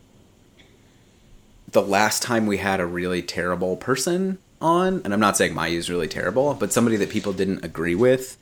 [1.71, 5.77] the last time we had a really terrible person on, and I'm not saying Mayu
[5.77, 8.38] is really terrible, but somebody that people didn't agree with.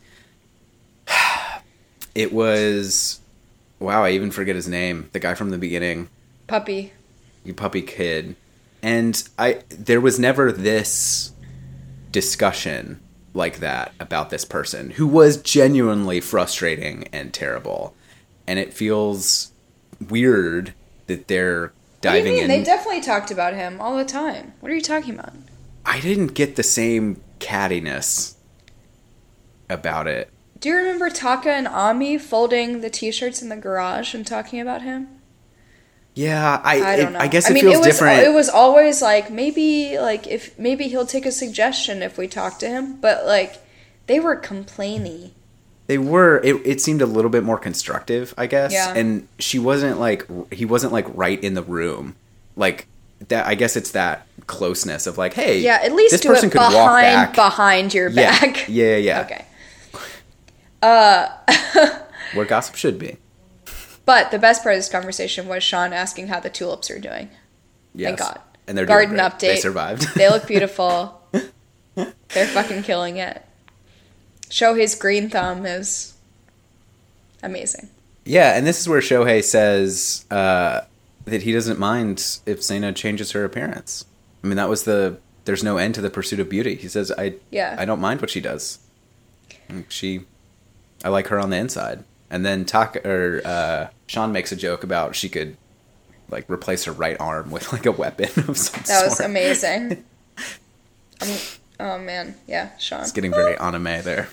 [2.15, 3.19] It was
[3.79, 5.09] wow, I even forget his name.
[5.13, 6.09] The guy from the beginning,
[6.45, 6.93] Puppy.
[7.43, 8.35] you puppy kid.
[8.83, 11.31] And I there was never this
[12.11, 12.99] discussion
[13.33, 17.95] like that about this person who was genuinely frustrating and terrible.
[18.45, 19.51] And it feels
[20.09, 20.73] weird
[21.07, 22.43] that they're What do you diving mean?
[22.43, 22.47] in.
[22.49, 24.53] They definitely talked about him all the time.
[24.59, 25.33] What are you talking about?
[25.85, 28.35] I didn't get the same cattiness
[29.69, 30.29] about it.
[30.59, 34.81] Do you remember Taka and Ami folding the T-shirts in the garage and talking about
[34.81, 35.12] him?
[36.15, 37.15] Yeah, I I it-.
[37.15, 38.21] I guess it mean, feels it was, different.
[38.21, 42.59] It was always like maybe like if maybe he'll take a suggestion if we talk
[42.59, 43.57] to him, but like
[44.07, 45.31] they were complaining.
[45.87, 46.39] They were.
[46.43, 48.71] It, it seemed a little bit more constructive, I guess.
[48.71, 48.93] Yeah.
[48.95, 52.15] And she wasn't like he wasn't like right in the room,
[52.55, 52.87] like
[53.27, 53.47] that.
[53.47, 56.51] I guess it's that closeness of like, hey, Yeah, at least this do person it
[56.53, 57.35] could walk behind back.
[57.35, 58.39] behind your Yeah.
[58.39, 58.69] back.
[58.69, 59.21] Yeah, yeah, yeah.
[59.25, 59.45] Okay.
[60.81, 61.29] Uh,
[62.33, 63.17] where gossip should be.
[64.05, 67.29] But the best part of this conversation was Sean asking how the tulips are doing.
[67.95, 68.19] Yes.
[68.19, 68.39] God.
[68.67, 69.39] And they're Garden doing great.
[69.39, 70.15] They survived.
[70.15, 71.21] They look beautiful.
[71.95, 73.43] They're fucking killing it.
[74.49, 76.13] Shohei's green thumb is
[77.41, 77.89] amazing.
[78.25, 80.81] yeah, and this is where Shohei says uh,
[81.25, 84.05] that he doesn't mind if Seina changes her appearance.
[84.43, 85.17] I mean, that was the.
[85.45, 86.75] There's no end to the pursuit of beauty.
[86.75, 87.75] He says, "I Yeah.
[87.77, 88.79] I don't mind what she does.
[89.89, 90.21] She,
[91.03, 94.83] I like her on the inside." And then Taka or uh, Sean makes a joke
[94.83, 95.55] about she could
[96.29, 99.09] like replace her right arm with like a weapon of some That sort.
[99.09, 100.03] was amazing.
[101.21, 101.29] Um,
[101.79, 103.01] oh man, yeah, Sean.
[103.01, 104.27] It's getting very anime there.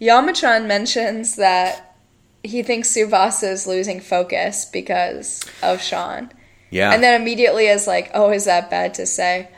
[0.00, 1.96] Yamachan mentions that
[2.42, 6.30] he thinks Tsubasa is losing focus because of Sean.
[6.70, 6.92] Yeah.
[6.92, 9.48] And then immediately is like, oh, is that bad to say?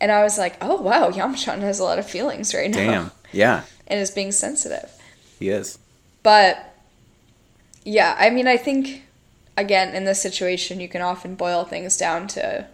[0.00, 2.76] And I was like, oh, wow, Yamachan has a lot of feelings right now.
[2.76, 3.10] Damn.
[3.32, 4.90] Yeah, And is being sensitive.
[5.38, 5.78] he is.
[6.22, 6.74] But
[7.84, 9.04] yeah, I mean, I think,
[9.56, 12.66] again, in this situation, you can often boil things down to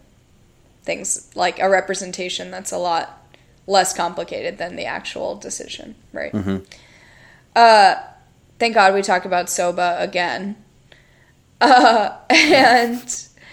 [0.82, 3.26] things like a representation that's a lot
[3.66, 6.32] less complicated than the actual decision, right?
[7.54, 7.94] Uh,
[8.58, 10.56] thank God we talk about soba again.
[11.60, 12.98] Uh, and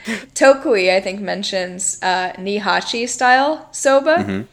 [0.35, 4.45] Tokui, I think, mentions uh, Nihachi style soba,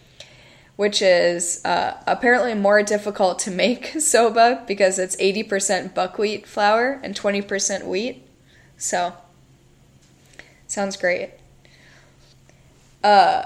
[0.77, 7.15] which is uh, apparently more difficult to make soba because it's 80% buckwheat flour and
[7.15, 8.27] 20% wheat.
[8.77, 9.15] So,
[10.67, 11.31] sounds great.
[13.03, 13.45] Uh,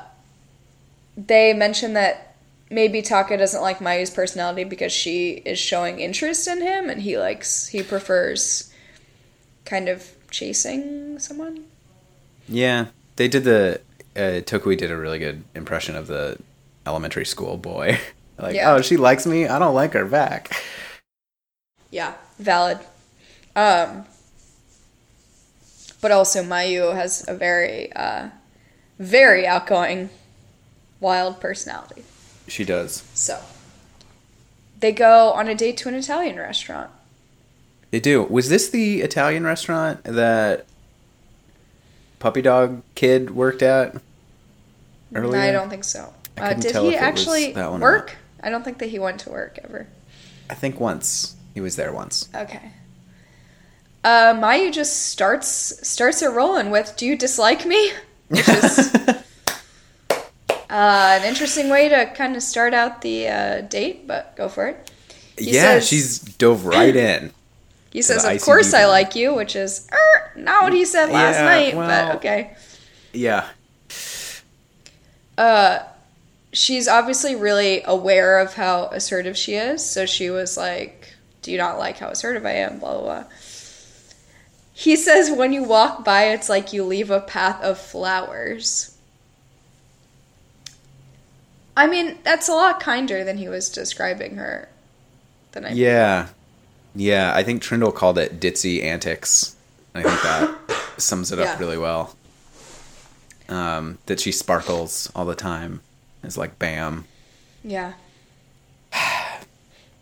[1.17, 2.37] they mention that
[2.71, 7.19] maybe Taka doesn't like Mayu's personality because she is showing interest in him and he
[7.19, 8.73] likes, he prefers
[9.65, 11.65] kind of chasing someone.
[12.49, 12.87] Yeah,
[13.17, 13.81] they did the.
[14.17, 16.39] Uh, Tokui did a really good impression of the
[16.89, 17.99] elementary school boy.
[18.39, 18.73] like, Yeah.
[18.73, 19.47] oh, she likes me.
[19.47, 20.51] I don't like her back.
[21.91, 22.79] Yeah, valid.
[23.55, 24.05] Um,
[26.01, 28.29] but also Mayu has a very, uh,
[28.99, 30.11] very outgoing,
[31.01, 32.03] wild personality.
[32.47, 33.05] She does.
[33.15, 33.41] So
[34.81, 36.91] they go on a date to an Italian restaurant.
[37.91, 38.23] They do.
[38.23, 40.67] Was this the Italian restaurant that
[42.19, 43.97] Puppy Dog Kid worked at?
[45.15, 45.41] Earlier?
[45.41, 46.13] I don't think so.
[46.41, 48.17] Uh, did he actually work?
[48.43, 49.87] I don't think that he went to work ever.
[50.51, 52.29] I think once he was there once.
[52.35, 52.73] Okay.
[54.05, 55.49] Uh, Mayu just starts
[55.87, 57.93] starts it rolling with "Do you dislike me?"
[58.29, 60.15] Which is uh,
[60.71, 64.91] an interesting way to kind of start out the uh, date, but go for it.
[65.37, 67.33] He yeah, says- she's dove right in.
[67.91, 71.11] He says, "Of ICD course I like you," which is er, not what he said
[71.11, 72.57] last Yeah, night, well- but okay.
[73.13, 73.49] Yeah.
[75.37, 75.81] Uh,
[76.59, 81.59] she's obviously really aware of how assertive she is, so she was like, "Do you
[81.59, 83.25] not like how assertive I am?" Blah blah blah.
[84.73, 88.97] He says, "When you walk by, it's like you leave a path of flowers."
[91.77, 94.69] I mean, that's a lot kinder than he was describing her.
[95.53, 96.27] The night Yeah.
[96.97, 99.55] Yeah, I think Triendl called it ditzy antics.
[99.95, 100.57] I think that
[100.97, 101.53] sums it Yeah.
[101.53, 102.17] up really well.
[103.49, 105.81] Um, that she sparkles all the time.
[106.29, 107.07] It's like bam.
[107.65, 107.95] Yeah.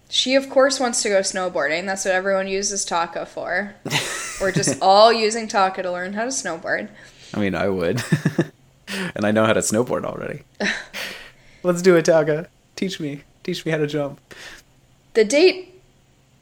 [0.09, 1.87] She, of course, wants to go snowboarding.
[1.87, 3.75] That's what everyone uses Taka for.
[4.41, 6.89] We're just all using Taka to learn how to snowboard.
[7.35, 8.03] I mean, I would.
[9.15, 10.43] and I know how to snowboard already.
[11.63, 12.49] Let's do it, Taka.
[12.77, 13.23] Teach me.
[13.45, 14.21] Teach me how to jump.
[15.15, 15.81] The date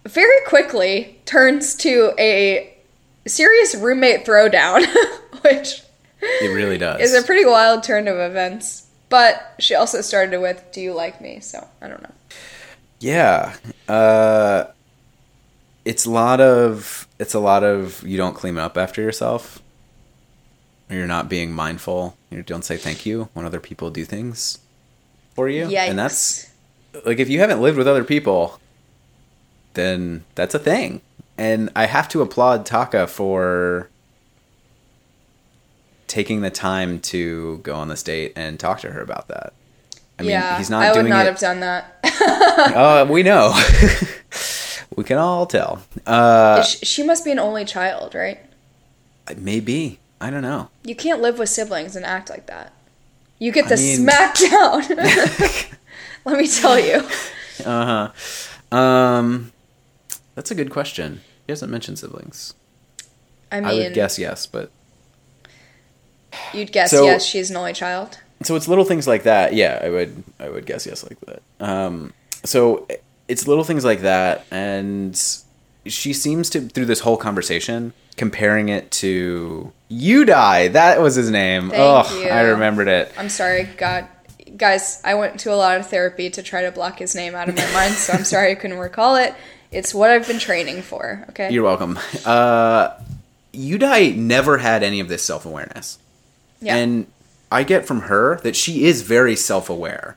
[0.06, 2.74] very quickly turns to a
[3.26, 4.84] serious roommate throwdown,
[5.42, 5.82] which
[6.20, 7.00] It really does.
[7.00, 8.83] is a pretty wild turn of events.
[9.14, 11.38] But she also started with, Do you like me?
[11.38, 12.10] So I don't know.
[12.98, 13.54] Yeah.
[13.88, 14.64] Uh
[15.84, 19.62] it's a lot of it's a lot of you don't clean up after yourself.
[20.90, 22.16] Or you're not being mindful.
[22.28, 24.58] You don't say thank you when other people do things
[25.36, 25.68] for you.
[25.68, 25.90] Yikes.
[25.90, 26.50] And that's
[27.06, 28.58] like if you haven't lived with other people,
[29.74, 31.02] then that's a thing.
[31.38, 33.90] And I have to applaud Taka for
[36.14, 39.52] taking the time to go on this date and talk to her about that.
[40.16, 41.96] I mean, yeah, he's not I would not it have done that.
[42.76, 43.52] Oh, we know.
[44.96, 45.82] we can all tell.
[46.06, 48.38] Uh, she must be an only child, right?
[49.36, 49.98] maybe.
[50.20, 50.70] I don't know.
[50.84, 52.72] You can't live with siblings and act like that.
[53.40, 54.82] You get the I mean- smack down.
[56.24, 57.08] Let me tell you.
[57.64, 58.10] Uh
[58.70, 58.76] huh.
[58.76, 59.52] Um,
[60.36, 61.22] that's a good question.
[61.46, 62.54] He hasn't mentioned siblings.
[63.50, 64.70] I mean, I would guess yes, but
[66.52, 68.18] you'd guess So- yes, she's an only child.
[68.42, 69.54] so it's little things like that.
[69.54, 70.22] Yeah, I would.
[70.38, 71.42] I would guess yes like that.
[71.60, 72.12] Um,
[72.44, 72.86] so
[73.26, 75.18] it's little things like that and
[75.86, 80.72] she seems to through this whole conversation comparing it to Yudai.
[80.72, 81.70] That was his name.
[81.70, 82.28] Thank oh, you.
[82.28, 83.12] I remembered it.
[83.18, 84.06] I'm sorry, God.
[84.56, 87.48] Guys, I went to a lot of therapy to try to block his name out
[87.48, 89.34] of my mind, so I'm sorry I couldn't recall it.
[89.72, 91.50] It's what I've been training for, okay?
[91.50, 91.98] You're welcome.
[92.24, 92.90] Uh,
[93.52, 95.98] never had any of this self awareness.
[96.60, 96.76] Yeah.
[96.76, 97.06] And
[97.50, 100.16] I get from her that she is very self aware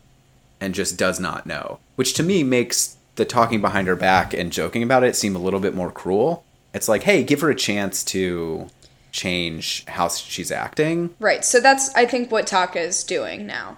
[0.59, 4.51] and just does not know, which to me makes the talking behind her back and
[4.51, 6.43] joking about it seem a little bit more cruel.
[6.73, 8.69] It's like, hey, give her a chance to
[9.11, 11.13] change how she's acting.
[11.19, 11.43] Right.
[11.43, 13.77] So that's I think what Taka is doing now.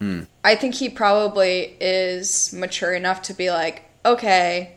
[0.00, 0.22] Hmm.
[0.42, 4.72] I think he probably is mature enough to be like, okay,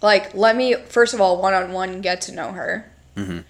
[0.00, 3.40] like let me first of all one on one get to know her, mm-hmm.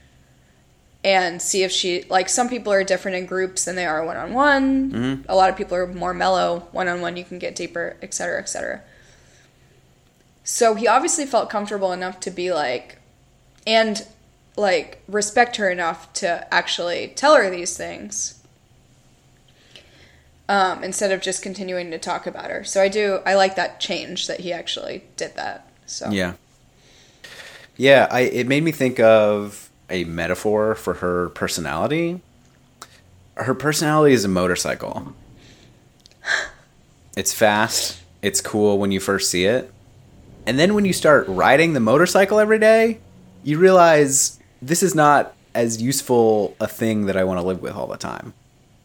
[1.05, 4.17] And see if she like some people are different in groups than they are one
[4.17, 5.25] on one.
[5.29, 7.17] A lot of people are more mellow one on one.
[7.17, 8.49] You can get deeper, etc., cetera, etc.
[8.49, 8.83] Cetera.
[10.45, 12.99] So he obviously felt comfortable enough to be like,
[13.67, 14.07] and
[14.57, 18.43] like respect her enough to actually tell her these things
[20.49, 22.65] um, instead of just continuing to talk about her.
[22.65, 25.69] So I do I like that change that he actually did that.
[25.87, 26.35] So Yeah.
[27.77, 32.21] Yeah, I it made me think of a metaphor for her personality.
[33.37, 35.15] Her personality is a motorcycle.
[37.17, 39.73] It's fast, it's cool when you first see it.
[40.47, 43.01] And then when you start riding the motorcycle every day,
[43.43, 47.75] you realize this is not as useful a thing that I want to live with
[47.75, 48.35] all the time.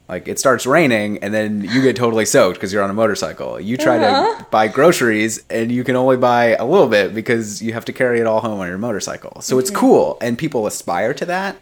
[0.10, 3.60] Like it starts raining and then you get totally soaked because you're on a motorcycle.
[3.60, 4.43] You try to uh-huh.
[4.51, 8.20] buy groceries and you can only buy a little bit because you have to carry
[8.20, 9.41] it all home on your motorcycle.
[9.41, 11.56] So it's cool and people aspire to that.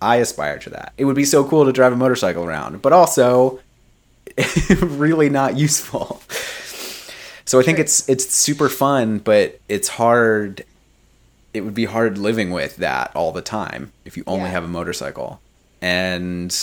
[0.00, 0.92] I aspire to that.
[0.96, 3.60] It would be so cool to drive a motorcycle around, but also
[4.80, 6.22] really not useful.
[7.44, 10.64] So I think it's it's super fun, but it's hard
[11.52, 14.52] it would be hard living with that all the time if you only Yeah.
[14.52, 15.40] have a motorcycle.
[15.82, 16.56] And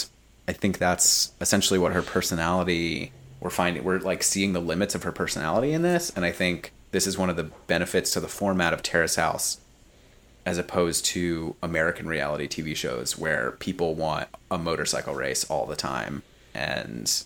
[0.47, 5.03] I think that's essentially what her personality we're finding we're like seeing the limits of
[5.03, 8.27] her personality in this and I think this is one of the benefits to the
[8.27, 9.59] format of Terrace House
[10.45, 15.75] as opposed to American reality TV shows where people want a motorcycle race all the
[15.75, 16.23] time
[16.53, 17.23] and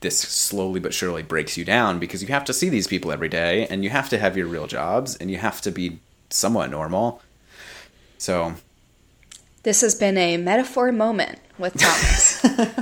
[0.00, 3.28] this slowly but surely breaks you down because you have to see these people every
[3.28, 6.70] day and you have to have your real jobs and you have to be somewhat
[6.70, 7.22] normal.
[8.18, 8.54] So,
[9.62, 12.44] This has been a metaphor moment with Thomas.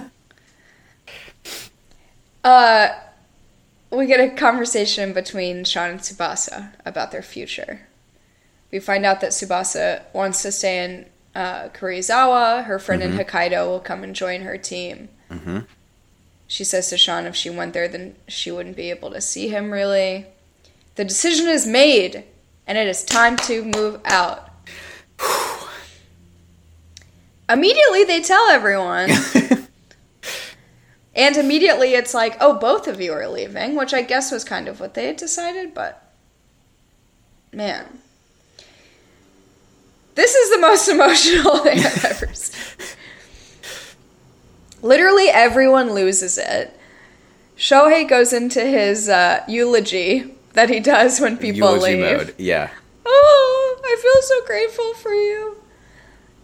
[2.45, 2.89] uh,
[3.91, 7.87] we get a conversation between Sean and Tsubasa about their future.
[8.71, 12.65] We find out that Tsubasa wants to stay in uh, Karuizawa.
[12.65, 15.09] Her friend in Hokkaido will come and join her team.
[16.47, 19.49] She says to Sean if she went there, then she wouldn't be able to see
[19.49, 20.27] him really.
[20.97, 22.25] The decision is made,
[22.67, 24.51] and it is time to move out.
[27.49, 29.11] Immediately, they tell everyone.
[31.15, 34.69] and immediately, it's like, oh, both of you are leaving, which I guess was kind
[34.69, 36.03] of what they had decided, but
[37.53, 37.99] man.
[40.15, 42.87] This is the most emotional thing I've ever seen.
[44.83, 46.77] Literally, everyone loses it.
[47.57, 52.17] Shohei goes into his uh, eulogy that he does when people eulogy leave.
[52.19, 52.35] mode.
[52.37, 52.71] Yeah.
[53.07, 55.62] Oh, I feel so grateful for you.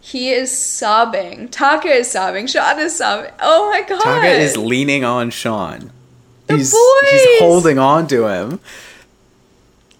[0.00, 1.48] He is sobbing.
[1.48, 2.46] Taka is sobbing.
[2.46, 3.32] Sean is sobbing.
[3.40, 4.00] Oh my god.
[4.02, 5.90] Taka is leaning on Sean.
[6.46, 7.10] The he's, boys!
[7.10, 8.60] he's holding on to him.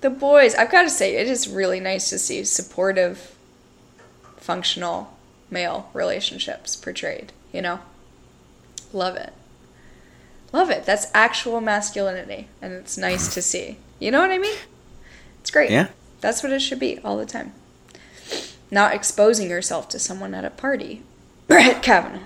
[0.01, 0.55] the boys.
[0.55, 3.36] I've got to say, it is really nice to see supportive,
[4.38, 5.16] functional
[5.51, 7.32] male relationships portrayed.
[7.53, 7.80] You know,
[8.92, 9.32] love it.
[10.53, 10.86] Love it.
[10.86, 13.76] That's actual masculinity, and it's nice to see.
[13.99, 14.57] You know what I mean?
[15.40, 15.70] It's great.
[15.70, 15.88] Yeah.
[16.20, 17.53] That's what it should be all the time.
[18.70, 21.02] Not exposing yourself to someone at a party.
[21.46, 22.20] Brett Kavanaugh.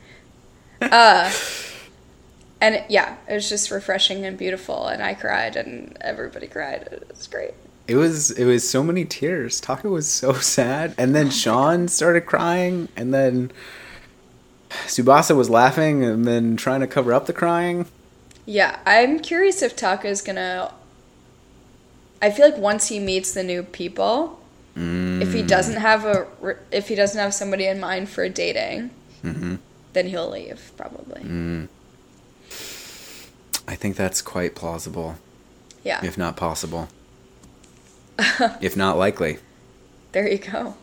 [0.82, 1.32] uh,
[2.60, 6.88] and it- yeah, it was just refreshing and beautiful, and I cried, and everybody cried.
[6.92, 7.54] It was great.
[7.88, 9.60] It was it was so many tears.
[9.60, 13.52] Taka was so sad, and then Sean started crying, and then
[14.70, 17.86] Tsubasa was laughing, and then trying to cover up the crying.
[18.44, 20.72] Yeah, I'm curious if Taka is gonna.
[22.20, 24.40] I feel like once he meets the new people,
[24.76, 26.26] if he doesn't have a,
[26.70, 28.90] if he doesn't have somebody in mind for dating,
[29.24, 29.56] mm-hmm.
[29.94, 31.22] then he'll leave probably.
[31.22, 31.68] Mm.
[33.68, 35.16] I think that's quite plausible,
[35.82, 36.88] Yeah, if not possible,
[38.60, 39.38] if not likely,
[40.12, 40.74] there you go.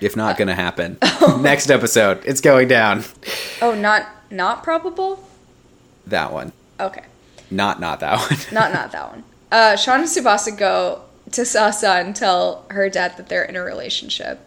[0.00, 0.96] if not uh, going to happen.
[1.40, 3.04] Next episode, it's going down.
[3.60, 5.28] Oh, not not probable.
[6.06, 6.52] That one.
[6.80, 7.04] Okay.
[7.50, 8.38] Not not that one.
[8.52, 9.24] Not not that one.
[9.50, 11.02] Uh, Sean and Tsubasa go
[11.32, 14.40] to Sasa and tell her dad that they're in a relationship.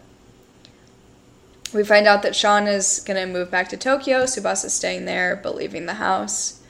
[1.73, 4.23] We find out that Sean is gonna move back to Tokyo.
[4.23, 6.61] Tsubasa's staying there, but leaving the house.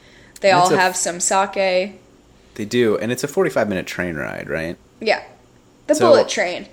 [0.41, 1.99] They And all a- have some sake.
[2.55, 4.78] They do, and it's a 45 minute train ride, right?
[4.99, 5.22] Yeah,
[5.88, 6.68] the So- bullet train.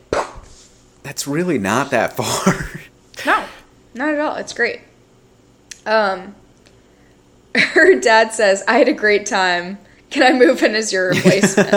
[1.03, 2.71] That's really not that far.
[3.27, 3.45] No,
[3.95, 4.37] not at all.
[4.37, 4.81] It's great.
[5.85, 6.37] Um,
[7.57, 9.79] her dad says, "I had a great time.
[10.11, 11.75] Can I move in as your replacement?"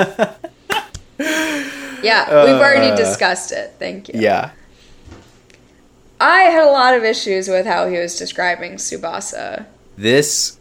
[1.19, 3.73] Yeah, we've already Uh, discussed it.
[3.79, 4.19] Thank you.
[4.19, 4.51] yeah.
[6.19, 9.65] I had a lot of issues with how he was describing Tsubasa.
[9.97, 10.57] This,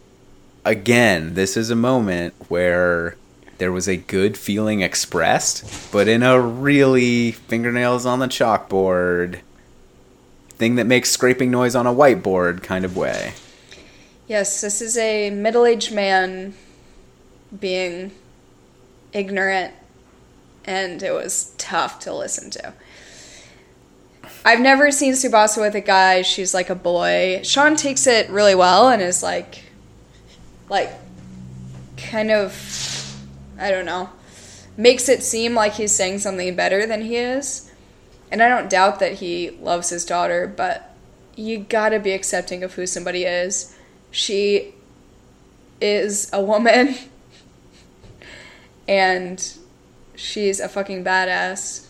[0.65, 3.15] again, this is a moment where
[3.57, 9.39] there was a good feeling expressed, but in a really fingernails on the chalkboard
[10.49, 13.33] thing that makes scraping noise on a whiteboard kind of way.
[14.27, 16.53] Yes, this is a middle-aged man
[17.57, 18.11] being
[19.13, 19.73] ignorant,
[20.65, 22.73] and it was tough to listen to.
[24.43, 26.21] I've never seen Tsubasa with a guy.
[26.21, 27.41] She's like a boy.
[27.43, 29.63] Sean takes it really well and is like,
[30.69, 30.91] like,
[31.97, 33.17] kind of,
[33.57, 34.09] I don't know,
[34.77, 37.71] makes it seem like he's saying something better than he is.
[38.31, 40.95] And I don't doubt that he loves his daughter, but
[41.35, 43.75] you gotta be accepting of who somebody is.
[44.11, 44.73] She
[45.81, 46.95] is a woman,
[48.87, 49.57] and
[50.15, 51.87] she's a fucking badass.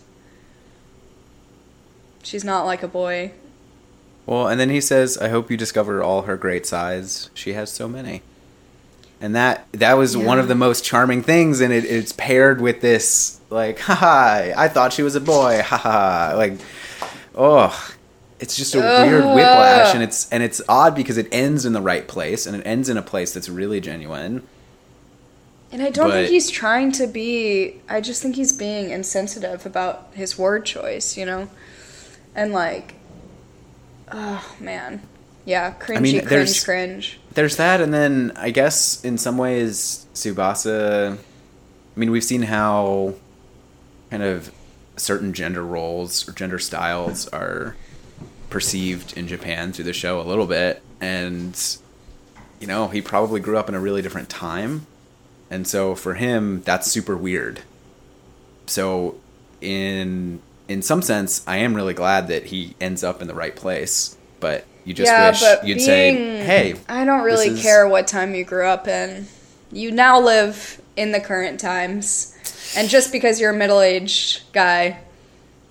[2.22, 3.32] She's not like a boy.
[4.26, 7.30] Well, and then he says, "I hope you discover all her great sides.
[7.34, 8.22] She has so many."
[9.20, 12.80] And that that was one of the most charming things, and it, it's paired with
[12.80, 16.54] this like, haha, I thought she was a boy, haha, like,
[17.34, 17.94] oh,
[18.38, 21.80] it's just a weird whiplash, and it's and it's odd because it ends in the
[21.80, 24.46] right place, and it ends in a place that's really genuine.
[25.76, 27.82] And I don't think he's trying to be.
[27.86, 31.50] I just think he's being insensitive about his word choice, you know?
[32.34, 32.94] And like,
[34.10, 35.02] oh man.
[35.44, 37.20] Yeah, cringy, mean, cringe, cringe.
[37.34, 41.18] There's that, and then I guess in some ways, Tsubasa.
[41.18, 43.12] I mean, we've seen how
[44.10, 44.50] kind of
[44.96, 47.76] certain gender roles or gender styles are
[48.48, 51.76] perceived in Japan through the show a little bit, and
[52.60, 54.86] you know, he probably grew up in a really different time,
[55.50, 57.60] and so for him, that's super weird.
[58.66, 59.16] So,
[59.60, 63.54] in in some sense, I am really glad that he ends up in the right
[63.54, 67.86] place, but you just yeah, wish you'd being, say, "Hey, I don't really is- care
[67.88, 69.26] what time you grew up in.
[69.72, 72.34] You now live in the current times,
[72.76, 74.98] and just because you're a middle-aged guy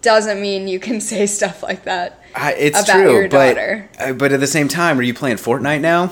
[0.02, 2.20] doesn't mean you can say stuff like that.
[2.36, 3.90] I, it's about true, your but daughter.
[4.00, 6.12] uh, but at the same time, are you playing Fortnite now?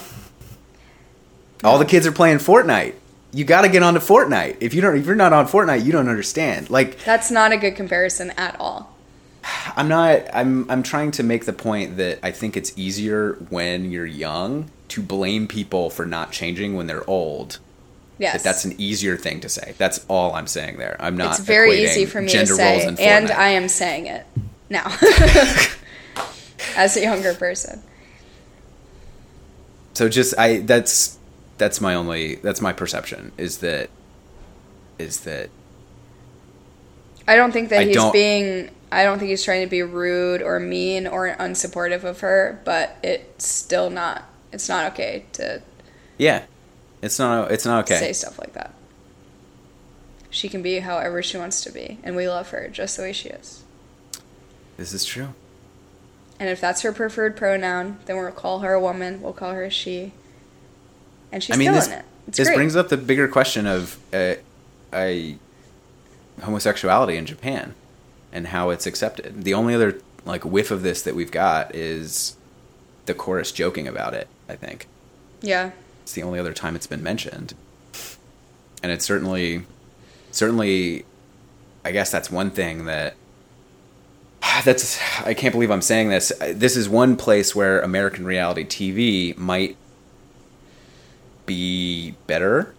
[1.64, 2.94] All the kids are playing Fortnite.
[3.34, 4.58] You got to get onto Fortnite.
[4.60, 6.70] If you don't, if you're not on Fortnite, you don't understand.
[6.70, 8.96] Like That's not a good comparison at all.
[9.76, 10.22] I'm not.
[10.34, 14.70] I'm I'm trying to make the point that I think it's easier when you're young
[14.90, 17.60] to blame people for not changing when they're old.
[18.20, 19.74] Yes, That that's an easier thing to say.
[19.78, 20.96] That's all I'm saying there.
[21.00, 21.32] I'm not.
[21.32, 24.26] it's very easy for me to say, roles in and I am saying it
[24.70, 24.86] now
[26.78, 27.82] as a younger person.
[29.94, 31.18] so just I that's
[31.58, 33.90] that's my only that's my perception is that
[34.98, 35.50] is that
[37.28, 38.70] I don't think that I he's being.
[38.92, 42.98] I don't think he's trying to be rude or mean or unsupportive of her, but
[43.02, 44.26] it's still not.
[44.52, 45.64] It's not okay to
[46.18, 46.44] yeah,
[47.02, 47.96] it's not it's not okay.
[47.96, 48.74] To say stuff like that.
[50.30, 53.14] She can be however she wants to be, and we love her just the way
[53.14, 53.64] she is.
[54.78, 55.30] This is true.
[56.40, 59.22] And if that's her preferred pronoun, then we'll call her a woman.
[59.22, 60.14] We'll call her a she.
[61.34, 62.06] And she's I mean, still this it.
[62.28, 62.56] It's this great.
[62.56, 64.36] brings up the bigger question of uh,
[64.94, 65.38] I
[66.44, 67.74] homosexuality in Japan
[68.32, 69.44] and how it's accepted.
[69.44, 72.38] The only other like whiff of this that we've got is
[73.08, 74.28] the chorus joking about it.
[74.48, 74.88] I think
[75.42, 75.72] yeah.
[76.04, 77.56] it's the only other time it's been mentioned,
[78.84, 79.66] and it's certainly
[80.32, 81.04] certainly
[81.84, 83.16] I guess that's one thing that
[84.64, 86.32] that's I can't believe I'm saying this.
[86.52, 89.78] This is one place where American reality TV might
[91.46, 92.74] be better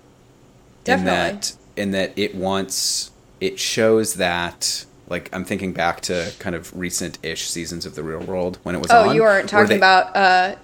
[0.87, 1.11] in Definitely.
[1.41, 3.11] that in that it wants
[3.41, 8.21] it shows that like I'm thinking back to kind of recent-ish seasons of the Real
[8.21, 9.15] World when it was Oh, on.
[9.17, 10.57] you weren't talking they- about uh,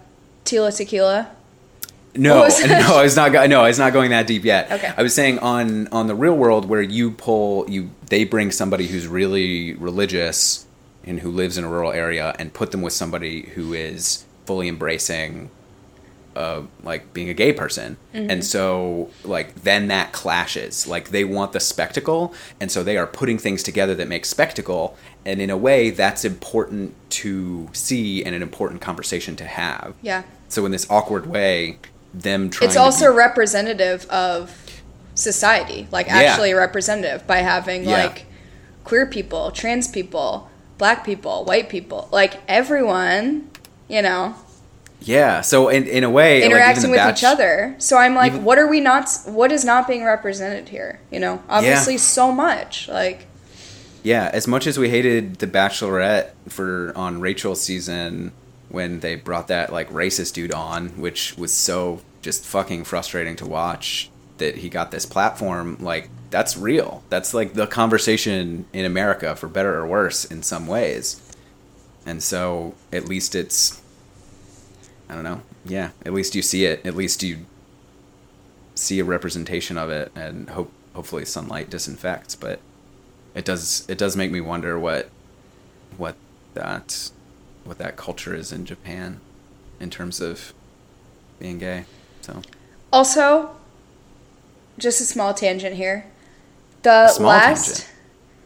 [0.45, 1.31] Tila Tequila?
[2.15, 2.83] no, What was that?
[2.89, 3.33] no, I was not.
[3.49, 4.71] No, I was not going that deep yet.
[4.73, 4.93] Okay.
[4.97, 8.87] I was saying on on the real world where you pull you, they bring somebody
[8.89, 10.67] who's really religious
[11.05, 14.69] and who lives in a rural area and put them with somebody who is fully
[14.69, 15.51] embracing
[16.37, 21.53] uh, like being a gay person and so like then that clashes like they want
[21.53, 25.57] the spectacle and so they are putting things together that make spectacle and in a
[25.57, 30.23] way that's important to see and an important conversation to have Yeah.
[30.49, 31.79] so in this awkward way
[32.15, 34.53] them trying It's also be- representative of
[35.15, 36.17] society, like Yeah.
[36.19, 38.05] actually representative by having Yeah.
[38.05, 38.27] like
[38.85, 43.49] queer people, trans people, black people, white people, like everyone,
[43.89, 44.35] you know,
[45.03, 47.75] yeah so in, in a way interacting the with Batch- each other.
[47.79, 49.09] So I'm like, even- what are we not?
[49.25, 51.01] What is not being represented here?
[51.11, 52.89] You know, obviously so much.
[52.89, 53.27] Like,
[54.03, 58.33] Yeah, as much as we hated the Bachelorette for on Rachel's season
[58.69, 63.47] when they brought that like racist dude on, which was so just fucking frustrating to
[63.47, 67.03] watch that he got this platform, like that's real.
[67.09, 71.21] That's like the conversation in America for better or worse in some ways.
[72.07, 73.81] And so at least it's
[75.11, 75.43] I don't know.
[75.65, 76.87] Yeah, at least you see it.
[76.87, 77.39] At least you
[78.77, 82.61] see a representation of it and hope hopefully sunlight disinfects, but
[83.35, 85.11] it does it does make me wonder what
[85.97, 86.15] what
[86.55, 87.11] that
[87.65, 89.21] what that culture is in Japan
[89.81, 90.53] in terms of
[91.41, 91.87] being gay.
[92.21, 92.43] So
[92.93, 93.57] also,
[94.79, 96.07] just a small tangent here.
[96.83, 97.91] The Small last, tangent.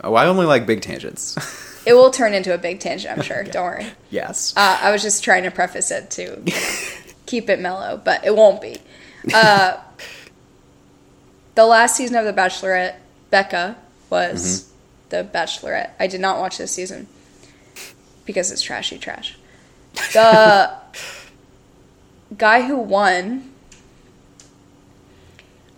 [0.03, 1.37] oh, I only like big tangents.
[1.87, 3.17] it will turn into a big tangent.
[3.17, 3.43] I'm sure.
[3.45, 3.87] Don't worry.
[4.11, 4.55] yes.
[4.57, 6.43] Uh, I was just trying to preface it to
[7.27, 8.79] keep it mellow, but it won't be.
[9.33, 9.79] Uh,
[11.55, 12.97] the last season of The Bachelorette,
[13.31, 13.77] Becca
[14.11, 14.71] was
[15.09, 15.91] the Bachelorette.
[15.99, 17.07] I did not watch this season
[18.25, 19.37] because it's trashy trash.
[20.13, 20.73] The
[22.37, 23.51] guy who won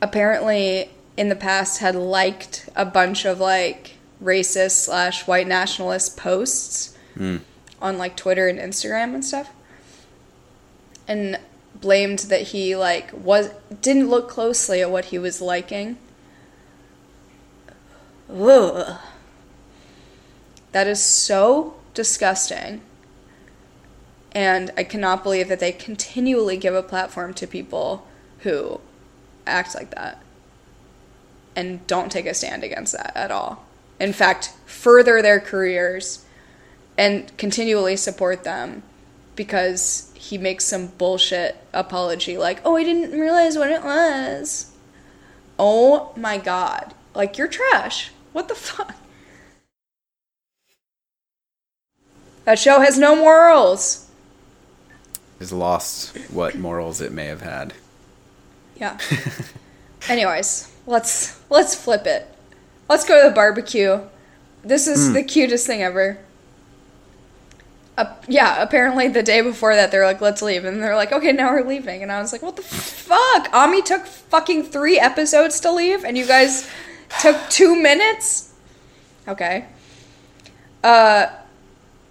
[0.00, 6.96] apparently in the past had liked a bunch of like racist slash white nationalist posts
[7.14, 7.38] hmm.
[7.80, 9.50] on like Twitter and Instagram and stuff,
[11.06, 11.38] and
[11.80, 13.50] blamed that he like was
[13.80, 15.98] didn't look closely at what he was liking.
[18.32, 18.98] Ugh.
[20.72, 22.82] That is so disgusting.
[24.32, 28.06] And I cannot believe that they continually give a platform to people
[28.40, 28.80] who
[29.46, 30.22] act like that
[31.54, 33.65] and don't take a stand against that at all.
[33.98, 36.24] In fact, further their careers
[36.98, 38.82] and continually support them
[39.34, 44.72] because he makes some bullshit apology like, "Oh, I didn't realize what it was."
[45.58, 46.94] Oh my god.
[47.14, 48.10] Like you're trash.
[48.32, 48.94] What the fuck?
[52.44, 54.08] That show has no morals.
[55.38, 57.74] Has lost what morals it may have had.
[58.76, 58.98] Yeah.
[60.08, 62.28] Anyways, let's let's flip it.
[62.88, 64.00] Let's go to the barbecue.
[64.62, 66.18] This is the cutest thing ever.
[67.98, 71.32] Uh, yeah, apparently the day before that they're like, let's leave, and they're like, okay,
[71.32, 73.48] now we're leaving, and I was like, what the fuck?
[73.54, 76.68] Ami took fucking three episodes to leave, and you guys
[77.20, 78.52] took two minutes.
[79.26, 79.64] Okay.
[80.84, 81.28] Uh,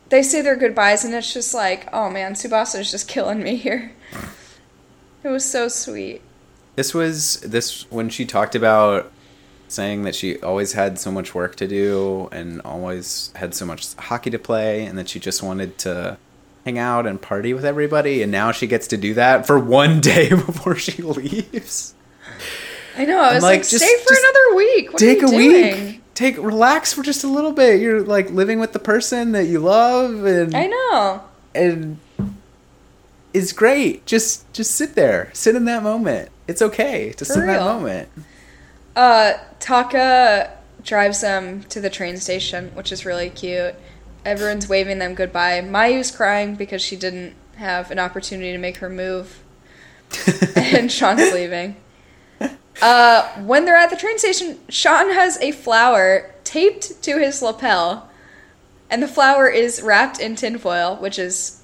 [0.09, 3.55] they say their goodbyes, and it's just like, oh man, Tsubasa is just killing me
[3.55, 3.91] here.
[5.23, 6.21] It was so sweet.
[6.75, 9.11] This was this when she talked about
[9.67, 13.93] saying that she always had so much work to do and always had so much
[13.95, 16.17] hockey to play and that she just wanted to
[16.65, 19.99] hang out and party with everybody and now she gets to do that for one
[20.11, 21.93] day before she leaves.
[22.97, 23.19] I know.
[23.19, 24.93] I was like, like, just- stay for just another week.
[24.93, 25.85] What Take a doing?
[25.87, 26.01] week.
[26.13, 27.81] Take relax for just a little bit.
[27.81, 31.23] You're like living with the person that you love and I know.
[31.53, 31.97] and
[33.33, 34.05] it's great.
[34.05, 35.29] Just just sit there.
[35.33, 36.29] Sit in that moment.
[36.47, 38.07] It's okay to sit in that moment.
[38.95, 39.33] Uh,
[39.65, 40.51] Taka
[40.83, 43.73] drives them to the train station, which is really cute.
[44.23, 45.59] Everyone's waving them goodbye.
[45.61, 49.43] Mayu's crying because she didn't have an opportunity to make her move,
[50.55, 51.77] and Sean's leaving.
[52.79, 58.07] Uh, when they're at the train station, Sean has a flower taped to his lapel,
[58.91, 61.63] and the flower is wrapped in tinfoil, which is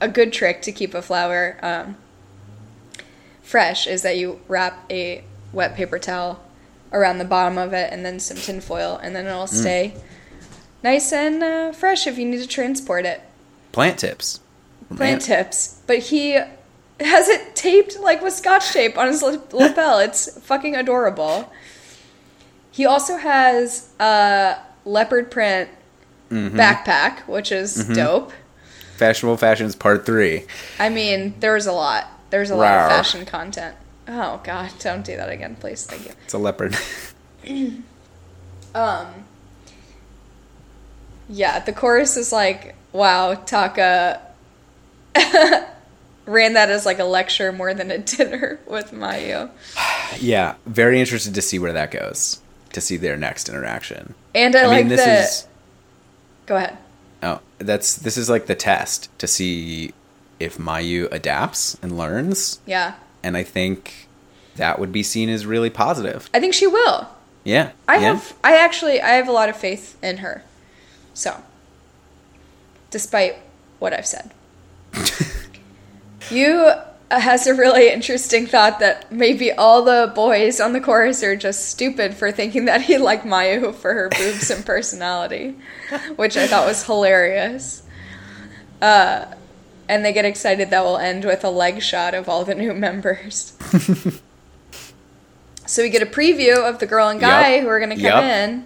[0.00, 1.96] a good trick to keep a flower um,
[3.42, 3.86] fresh.
[3.86, 6.42] Is that you wrap a wet paper towel
[6.92, 9.94] around the bottom of it, and then some tinfoil, and then it'll stay
[10.82, 13.20] nice and uh, fresh if you need to transport it
[13.72, 14.40] Plant tips.
[14.94, 15.22] plant Ant.
[15.22, 16.32] tips, but he
[17.00, 19.22] has it taped like with scotch tape on his
[19.52, 19.98] lapel.
[19.98, 21.52] It's fucking adorable.
[22.70, 25.70] He also has a leopard print
[26.28, 26.58] Mm-hmm.
[26.58, 28.32] backpack, which is dope.
[28.96, 30.44] Fashionable Fashions Part 3.
[30.80, 32.08] I mean, there's a lot.
[32.30, 33.76] There's a lot of fashion content.
[34.08, 35.84] Oh god, don't do that again, please.
[35.86, 36.12] Thank you.
[36.24, 36.76] It's a leopard.
[38.74, 39.06] Um
[41.28, 44.20] Yeah, the chorus is like, wow, Taka
[46.26, 49.50] ran that as like a lecture more than a dinner with Mayu.
[50.20, 52.40] Yeah, very interested to see where that goes.
[52.74, 54.14] To see their next interaction.
[54.34, 55.20] And I, like this the.
[55.20, 55.46] is
[56.46, 56.78] Go ahead.
[57.22, 59.92] oh, that's this is like the test to see
[60.38, 62.94] if Mayu adapts and learns, Yeah.
[63.26, 64.06] And I think
[64.54, 66.30] that would be seen as really positive.
[66.32, 67.08] I think she will.
[67.42, 68.14] Yeah, I yeah.
[68.14, 70.44] have I actually I have a lot of faith in her.
[71.12, 71.42] So
[72.90, 73.36] despite
[73.80, 74.30] what I've said.
[76.30, 76.70] you
[77.10, 81.68] has a really interesting thought that maybe all the boys on the chorus are just
[81.68, 85.56] stupid for thinking that he liked Mayu for her boobs and personality,
[86.14, 87.82] which I thought was hilarious.
[88.80, 89.26] Uh,
[89.88, 92.72] and they get excited that will end with a leg shot of all the new
[92.74, 93.52] members.
[95.66, 97.62] so we get a preview of the girl and guy Yep.
[97.62, 98.48] who are going to come Yep.
[98.50, 98.64] in.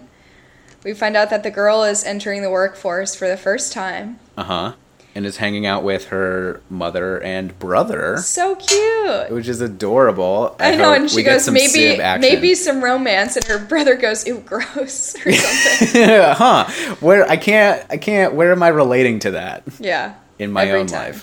[0.83, 4.19] We find out that the girl is entering the workforce for the first time.
[4.37, 4.73] Uh huh.
[5.13, 9.29] And is hanging out with her mother and brother, So cute.
[9.29, 10.55] which is adorable.
[10.57, 15.13] I know, and she goes, maybe, maybe some romance, and her brother goes, "Ew, gross"
[15.25, 16.01] or something.
[16.05, 16.63] huh?
[17.01, 18.35] Where I can't, I can't.
[18.35, 21.13] Where am I relating to that yeah, in my every own time.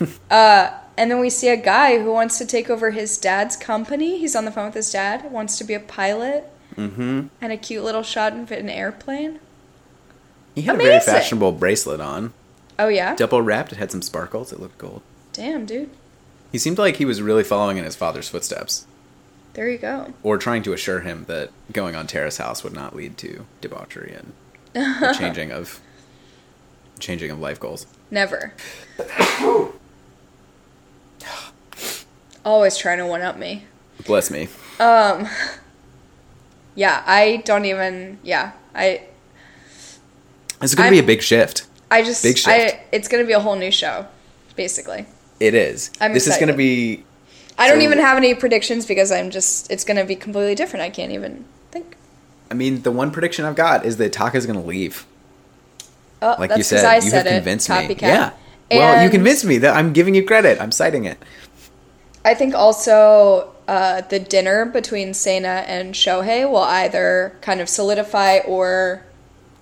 [0.00, 0.20] life?
[0.98, 4.18] And then we see a guy who wants to take over his dad's company.
[4.18, 5.30] He's on the phone with his dad.
[5.30, 6.50] Wants to be a pilot.
[6.74, 7.28] Mm-hmm.
[7.40, 9.38] And a cute little shot of an airplane.
[10.56, 12.32] He had a very fashionable bracelet on,
[12.80, 13.14] Oh yeah.
[13.14, 13.70] double wrapped.
[13.70, 14.52] It had some sparkles.
[14.52, 15.02] It looked gold.
[15.32, 15.90] Damn, dude.
[16.50, 18.84] He seemed like he was really following in his father's footsteps,
[19.52, 20.14] There you go.
[20.24, 24.16] or trying to assure him that going on Terrace House would not lead to debauchery
[24.74, 25.78] and changing of
[26.98, 27.86] changing of life goals.
[28.10, 28.52] Never.
[32.44, 33.64] Always trying to one up me.
[34.06, 34.48] Bless me.
[34.80, 35.28] Um.
[36.74, 38.18] Yeah, I don't even.
[38.22, 39.02] Yeah, I.
[40.60, 41.66] This is going to be a I'm- big shift.
[41.90, 42.22] I just.
[42.22, 42.48] Big shift.
[42.48, 42.80] I.
[42.92, 44.06] It's gonna be a whole new show,
[44.56, 45.06] basically.
[45.40, 45.90] It is.
[46.00, 47.04] I'm this is going to be.
[47.58, 49.70] I don't So- even have any predictions because I'm just.
[49.70, 50.84] It's gonna be completely different.
[50.84, 51.96] I can't even think.
[52.50, 55.04] I mean, the one prediction I've got is that Taka's going to leave.
[56.20, 57.34] Oh, Like you said, I you said have it.
[57.36, 57.74] convinced me.
[57.76, 58.00] Copycat.
[58.02, 58.30] Yeah.
[58.70, 60.60] Well, you convinced me that I'm giving you credit.
[60.60, 61.18] I'm citing it.
[62.24, 68.38] I think also uh, the dinner between Seina and Shohei will either kind of solidify
[68.46, 69.02] or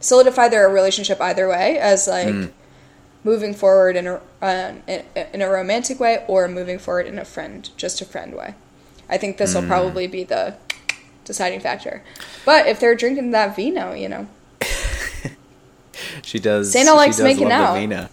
[0.00, 2.44] solidify their relationship either way as like Hmm.
[3.24, 7.70] moving forward in a uh, in, a romantic way or moving forward in a friend
[7.76, 8.54] just a friend way.
[9.08, 9.68] I think this will Hmm.
[9.68, 10.54] probably be the
[11.24, 12.02] deciding factor.
[12.44, 14.26] But if they're drinking that vino, you know,
[16.22, 16.72] She does.
[16.72, 17.74] Santa likes does making out.
[17.74, 18.08] Vino.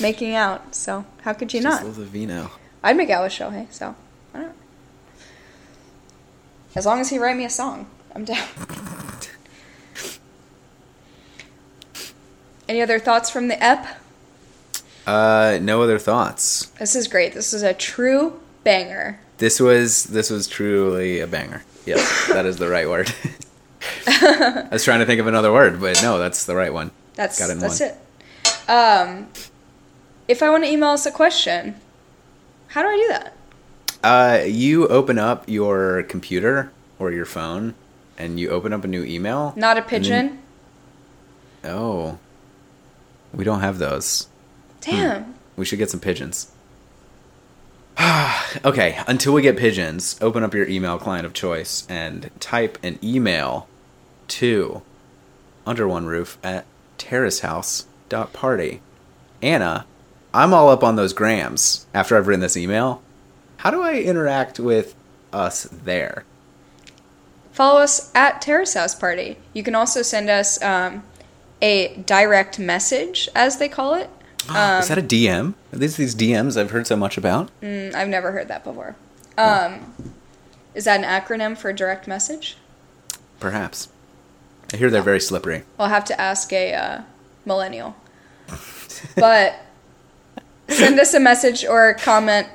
[0.00, 0.74] making out.
[0.74, 1.84] So how could you She not?
[1.84, 2.50] loves vino.
[2.82, 3.94] I'd make out with Shohei, so
[4.34, 4.54] I don't know.
[6.74, 8.46] As long as he write me a song, I'm down.
[12.68, 13.86] Any other thoughts from the ep?
[15.06, 16.66] Uh, no other thoughts.
[16.80, 17.32] This is great.
[17.32, 19.20] This is a true banger.
[19.38, 21.62] This was this was truly a banger.
[21.84, 23.12] Yes, that is the right word.
[24.08, 26.90] I was trying to think of another word, but no, that's the right one.
[27.16, 27.88] That's Got it that's one.
[27.90, 28.70] it.
[28.70, 29.28] Um,
[30.28, 31.74] if I want to email us a question,
[32.68, 33.32] how do I do that?
[34.04, 37.74] Uh, you open up your computer or your phone,
[38.16, 39.52] and you open up a new email.
[39.56, 40.38] Not a and then- pigeon.
[41.64, 42.18] Oh,
[43.34, 44.28] we don't have those.
[44.80, 45.34] Damn.
[45.56, 46.52] We should get some pigeons.
[48.64, 52.98] okay, until we get pigeons, open up your email client of choice and type an
[53.02, 53.66] email
[54.28, 54.82] to
[55.66, 56.66] under one roof at
[56.98, 58.80] terracehouse.party.
[59.42, 59.86] Anna,
[60.32, 63.02] I'm all up on those grams after I've written this email.
[63.58, 64.94] How do I interact with
[65.32, 66.24] us there?
[67.52, 69.38] Follow us at Terrace House Party.
[69.54, 71.02] You can also send us um,
[71.62, 74.10] a direct message, as they call it.
[74.48, 75.54] Um, Is that a DM?
[75.72, 77.50] Are these these DMs I've heard so much about?
[77.62, 78.94] Mm, I've never heard that before.
[79.38, 79.94] Um,
[80.74, 82.56] is that an acronym for direct message?
[83.40, 83.88] Perhaps.
[84.72, 85.62] I hear they're very slippery.
[85.78, 87.02] I'll have to ask a uh,
[87.44, 87.94] millennial.
[89.14, 89.60] But
[90.68, 92.48] send us a message or a comment,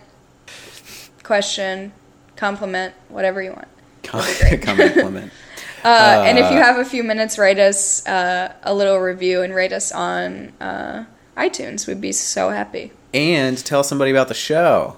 [1.24, 1.94] question,
[2.36, 3.68] compliment, whatever you want.
[4.04, 5.32] Comment, comment.
[5.84, 9.52] Uh, and if you have a few minutes, write us uh, a little review and
[9.56, 11.04] rate us on uh,
[11.36, 11.88] iTunes.
[11.88, 12.92] We'd be so happy.
[13.16, 14.98] and tell somebody about the show.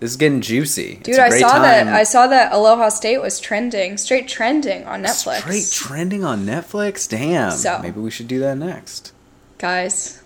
[0.00, 0.96] This is getting juicy.
[1.02, 1.62] Dude, it's a I saw time.
[1.62, 1.88] that.
[1.88, 5.40] I saw that Aloha State was trending, straight trending on Netflix.
[5.40, 7.08] Straight trending on Netflix.
[7.08, 7.50] Damn.
[7.50, 9.12] So- Maybe we should do that next.
[9.58, 10.22] Guys.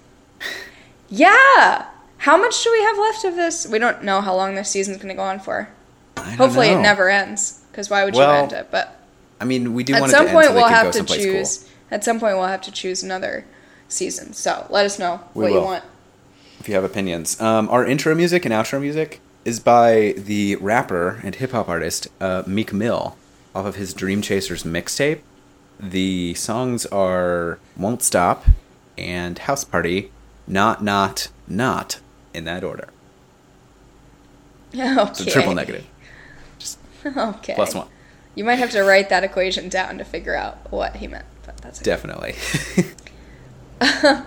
[1.08, 1.86] Yeah!
[2.18, 3.66] How much do we have left of this?
[3.66, 5.68] We don't know how long this season's going to go on for.
[6.18, 6.78] Hopefully know.
[6.78, 8.68] it never ends, because why would Well, you end it?
[8.70, 8.96] But
[9.40, 11.68] I mean, we do at want some point so we'll have to choose.
[11.90, 13.44] At some point we'll have to choose another
[13.88, 14.32] season.
[14.34, 15.84] So let us know We what you want.
[16.60, 17.40] if you have opinions.
[17.40, 22.09] Um, our intro music and outro music is by the rapper and hip hop artist
[22.20, 23.16] uh, Meek Mill
[23.55, 25.20] off of his Dreamchasers mixtape.
[25.80, 28.45] The songs are Won't Stop
[28.97, 30.11] and House Party,
[30.47, 32.01] Not, Not, Not
[32.32, 32.88] in that order.
[34.74, 35.12] Okay.
[35.12, 35.86] So triple negative,
[37.05, 37.55] Okay.
[37.55, 37.88] plus one.
[38.34, 41.59] You might have to write that equation down to figure out what he meant, but
[41.59, 41.90] that's okay.
[41.90, 42.32] Definitely.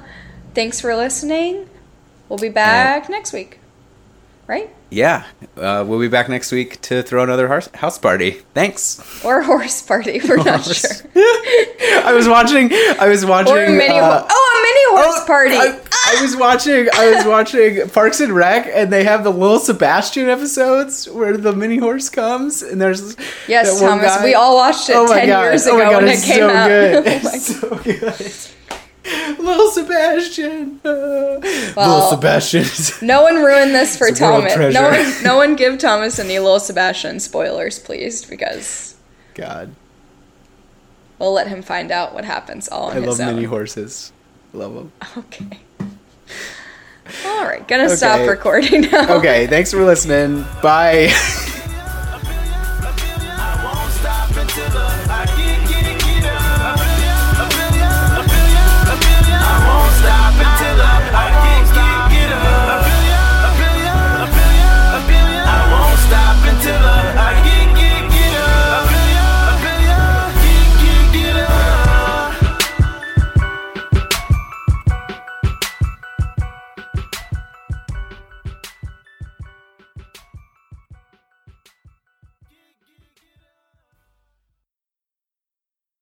[0.53, 1.67] Thanks for listening.
[2.29, 3.59] We'll be back next week.
[4.45, 4.74] Right?
[4.95, 5.25] Yeah,
[5.57, 8.31] uh, we'll be back next week to throw another house house party.
[8.53, 9.23] Thanks.
[9.25, 10.21] Or a horse party.
[10.27, 10.89] We're not sure.
[11.15, 12.69] I was watching.
[12.73, 13.53] I was watching.
[13.55, 13.99] Or a mini.
[13.99, 15.55] uh, oh, a mini horse Oh, party.
[15.55, 16.87] I, I was watching.
[16.93, 21.51] I was watching Parks and Rec, and they have the Little Sebastian episodes where the
[21.53, 23.17] mini horse comes, and there's
[23.47, 26.23] Yes, Thomas, guy- we all watched it 10 years Oh my ago God, when it
[26.23, 26.67] came so out.
[26.67, 26.95] Good.
[26.95, 27.75] Oh my It's so
[28.49, 28.54] good.
[29.39, 30.81] Little Sebastian.
[30.83, 30.89] Uh,
[31.77, 32.65] Little Sebastian.
[33.07, 34.73] no one ruin this for It's a world Thomas.
[34.73, 38.95] No one, no one give Thomas any little Sebastian spoilers, please, because
[39.35, 39.75] God,
[41.19, 43.35] we'll let him find out what happens all on I his love own.
[43.35, 44.11] mini horses.
[44.53, 44.91] Love them.
[45.17, 45.59] Okay.
[47.25, 49.17] All right, gonna stop recording now.
[49.17, 50.43] Okay, thanks for listening.
[50.63, 51.13] Bye.